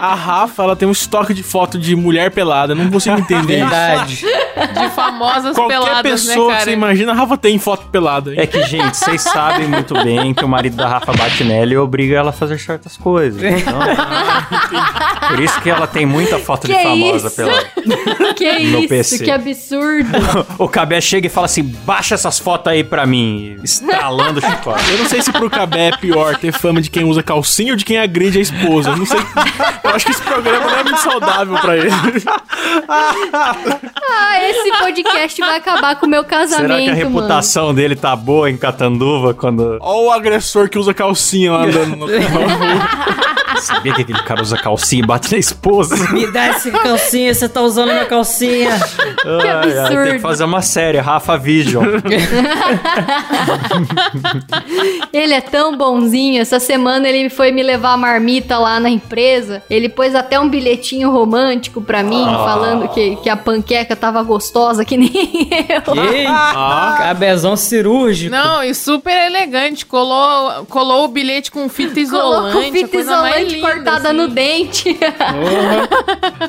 [0.02, 2.74] A Rafa, ela tem um estoque de foto de mulher pelada.
[2.74, 3.70] Não consigo entender isso.
[3.70, 4.16] Verdade.
[4.16, 8.34] De famosas Qualquer peladas, pessoa né, que você imagina, a Rafa tem foto pelada.
[8.36, 11.78] É que, gente, vocês sabem muito bem que o marido da Rafa bate nela e
[11.78, 13.42] obriga ela a fazer certas coisas.
[13.44, 13.78] Então,
[15.32, 17.36] por isso que ela tem muita foto de Que famosa isso?
[17.36, 17.62] pela.
[18.36, 19.24] Que No isso, PC.
[19.24, 20.10] que absurdo.
[20.58, 24.92] O Cabé chega e fala assim: baixa essas fotos aí pra mim, estralando o chicote.
[24.92, 27.78] Eu não sei se pro Cabé é pior ter fama de quem usa calcinha ou
[27.78, 28.90] de quem agride a esposa.
[28.92, 29.20] Eu não sei.
[29.84, 31.90] Eu acho que esse programa não é muito saudável pra ele.
[34.14, 37.16] Ah, esse podcast vai acabar com o meu casamento, Será que a mano.
[37.22, 39.78] reputação dele tá boa em Catanduva quando.
[39.82, 42.08] Olha o agressor que usa calcinha lá andando no
[43.62, 45.96] Sabia que aquele cara usa calcinha e bate na esposa?
[46.14, 48.72] Me dá essa calcinha, você tá usando minha calcinha.
[48.72, 50.12] Ai, ai, tem absurdo.
[50.14, 51.84] que fazer uma série, Rafa Vision.
[55.14, 56.42] Ele é tão bonzinho.
[56.42, 59.62] Essa semana ele foi me levar a marmita lá na empresa.
[59.70, 62.44] Ele pôs até um bilhetinho romântico pra mim, Ah.
[62.46, 66.04] falando que, que a panqueca tava gostosa, que nem eu.
[66.14, 68.32] Ei, Ah, cabezão cirúrgico.
[68.32, 69.86] Não, e super elegante.
[69.86, 72.54] Colou, colou o bilhete com fita isolante.
[72.54, 74.18] Colocou a fita isolante linda, cortada assim.
[74.18, 74.98] no dente.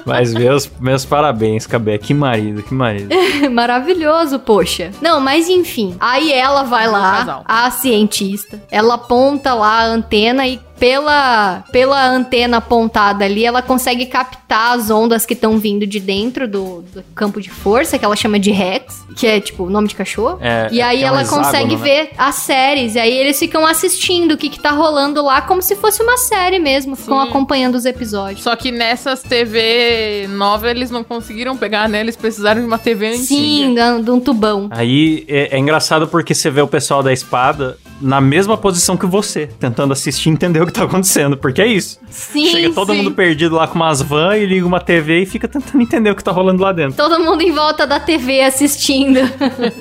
[0.04, 1.98] Mas meus, meus parabéns, Cabé.
[1.98, 3.08] Que marido, que marido.
[3.50, 4.90] Maravilhoso, poxa.
[5.00, 5.96] Não, mas enfim.
[6.00, 8.62] Aí ela vai lá, a cientista.
[8.70, 14.90] Ela aponta lá a antena e pela, pela antena apontada ali, ela consegue captar as
[14.90, 18.50] ondas que estão vindo de dentro do, do campo de força, que ela chama de
[18.50, 20.40] Rex, que é tipo o nome de cachorro.
[20.40, 21.82] É, e aí é ela hexágono, consegue né?
[21.82, 22.96] ver as séries.
[22.96, 26.16] E aí eles ficam assistindo o que, que tá rolando lá, como se fosse uma
[26.16, 26.96] série mesmo.
[26.96, 27.28] Ficam Sim.
[27.28, 28.42] acompanhando os episódios.
[28.42, 32.00] Só que nessas TV nova eles não conseguiram pegar, né?
[32.00, 33.24] Eles precisaram de uma TV antiga.
[33.24, 34.66] Sim, de um tubão.
[34.72, 39.06] Aí é, é engraçado porque você vê o pessoal da espada na mesma posição que
[39.06, 41.98] você, tentando assistir e entender o que tá acontecendo, porque é isso.
[42.10, 42.98] Sim, Chega todo sim.
[42.98, 46.14] mundo perdido lá com umas van e liga uma TV e fica tentando entender o
[46.16, 46.96] que tá rolando lá dentro.
[46.96, 49.20] Todo mundo em volta da TV assistindo.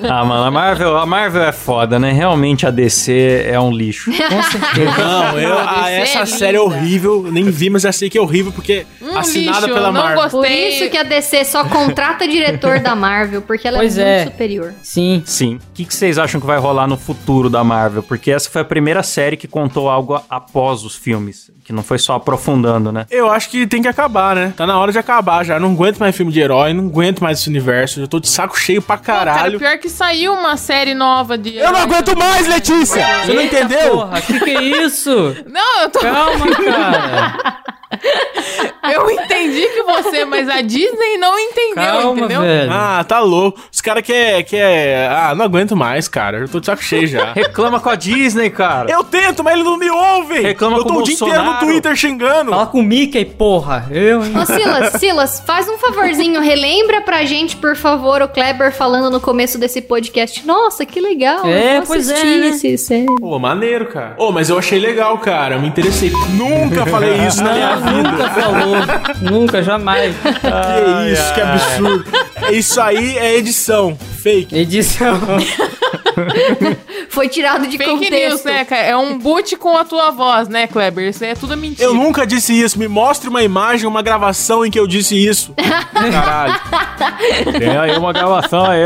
[0.08, 2.12] Ah, mano, a Marvel, a Marvel é foda, né?
[2.12, 4.10] Realmente a DC é um lixo.
[4.12, 4.92] Com certeza.
[5.04, 6.26] Não, eu, é essa linda.
[6.26, 7.26] série é horrível.
[7.30, 10.22] Nem vi, mas já sei que é horrível porque Um assinada lixo, pela não Marvel.
[10.22, 10.40] gostei.
[10.40, 10.50] Por
[10.84, 14.32] isso que a DC só contrata diretor da Marvel, porque ela Pois é muito é.
[14.32, 14.74] superior.
[14.82, 15.22] Sim.
[15.24, 15.56] Sim.
[15.56, 18.02] O que, que vocês acham que vai rolar no futuro da Marvel?
[18.12, 21.98] Porque essa foi a primeira série que contou algo após os filmes, que não foi
[21.98, 23.06] só aprofundando, né?
[23.10, 24.52] Eu acho que tem que acabar, né?
[24.54, 25.58] Tá na hora de acabar já.
[25.58, 28.02] Não aguento mais filme de herói, não aguento mais esse universo.
[28.02, 29.58] Já tô de saco cheio pra Pô, cara, caralho.
[29.58, 31.56] pior que saiu uma série nova de.
[31.56, 33.24] Eu não aguento mais, Letícia!
[33.24, 33.92] Você não entendeu?
[33.92, 35.34] Porra, que que é isso?
[35.50, 36.00] Não, eu tô.
[36.00, 37.62] Calma, cara.
[38.92, 42.40] Eu entendi que você, mas a Disney não entendeu, Calma, entendeu?
[42.42, 42.72] velho.
[42.72, 43.60] Ah, tá louco.
[43.70, 45.08] Os caras quer, quer.
[45.08, 46.38] Ah, não aguento mais, cara.
[46.38, 47.32] Eu tô de saco cheio já.
[47.36, 48.90] Reclama com a Disney, cara.
[48.90, 50.40] Eu tento, mas ele não me ouve!
[50.40, 51.58] Reclama Eu tô com o dia inteiro no.
[51.60, 52.50] Twitter xingando.
[52.50, 53.86] Fala com o Mickey, porra.
[53.90, 54.32] Eu, hein?
[54.36, 59.20] Ô, Silas, Silas, faz um favorzinho, relembra pra gente, por favor, o Kleber falando no
[59.20, 60.44] começo desse podcast.
[60.44, 61.46] Nossa, que legal.
[61.46, 62.48] É, eu pois é, né?
[62.64, 63.06] esse.
[63.20, 64.16] Pô, maneiro, cara.
[64.18, 65.54] Ô, mas eu achei legal, cara.
[65.54, 66.10] Eu me interessei.
[66.30, 67.91] Nunca falei isso na minha vida.
[67.92, 68.76] Nunca falou.
[69.20, 70.14] Nunca, jamais.
[70.16, 72.04] Que isso, que absurdo.
[72.50, 73.96] Isso aí é edição.
[74.22, 74.56] Fake.
[74.56, 75.18] Edição.
[77.08, 78.14] Foi tirado de Fake contexto.
[78.28, 78.82] news, né, cara?
[78.82, 81.08] É um boot com a tua voz, né, Kleber?
[81.08, 81.84] Isso aí é tudo mentira.
[81.88, 82.78] Eu nunca disse isso.
[82.78, 85.54] Me mostre uma imagem, uma gravação em que eu disse isso.
[85.92, 86.54] Caralho.
[87.58, 88.82] Tem aí uma gravação aí,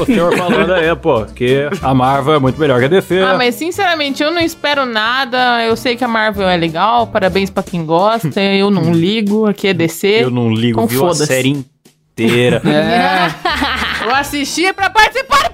[0.00, 3.20] o senhor falando aí, pô, que a Marvel é muito melhor que a DC.
[3.20, 5.62] Ah, mas sinceramente, eu não espero nada.
[5.64, 8.40] Eu sei que a Marvel é legal, parabéns pra quem gosta.
[8.40, 10.06] Eu não ligo, aqui é DC.
[10.24, 12.62] Eu não ligo, Então viu a série inteira.
[12.64, 14.06] É.
[14.06, 15.53] Eu assisti pra participar do.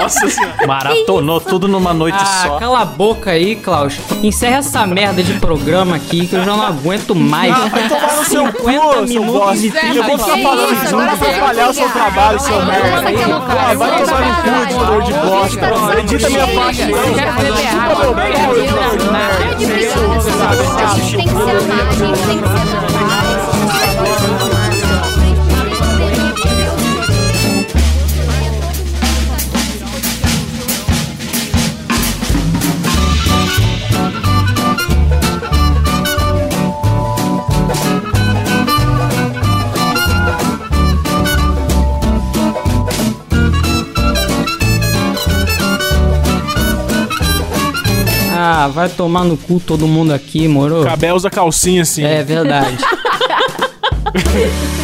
[0.00, 0.56] Nossa senhora.
[0.66, 2.58] Maratonou tudo numa noite Ah, só.
[2.58, 3.98] cala a boca aí, Klaus.
[4.22, 7.52] Encerra essa merda de programa aqui que eu já não aguento mais.
[7.54, 9.66] Ah, vai tomar no seu 50 cu, seu bosta.
[9.94, 13.00] Eu vou ficar falando isso, vai atrapalhar o seu trabalho, seu merda.
[13.02, 15.70] vai tomar no cu, editor de bosta.
[15.72, 18.42] Vai, Edita minha vai, Eu quero vai, vai,
[19.38, 20.78] Para de brigar nessa situação.
[20.78, 22.91] A gente tem que se amar, a gente tem que se
[48.44, 50.82] Ah, vai tomar no cu todo mundo aqui, moro?
[50.82, 52.02] Cabé usa calcinha assim.
[52.02, 52.76] É verdade.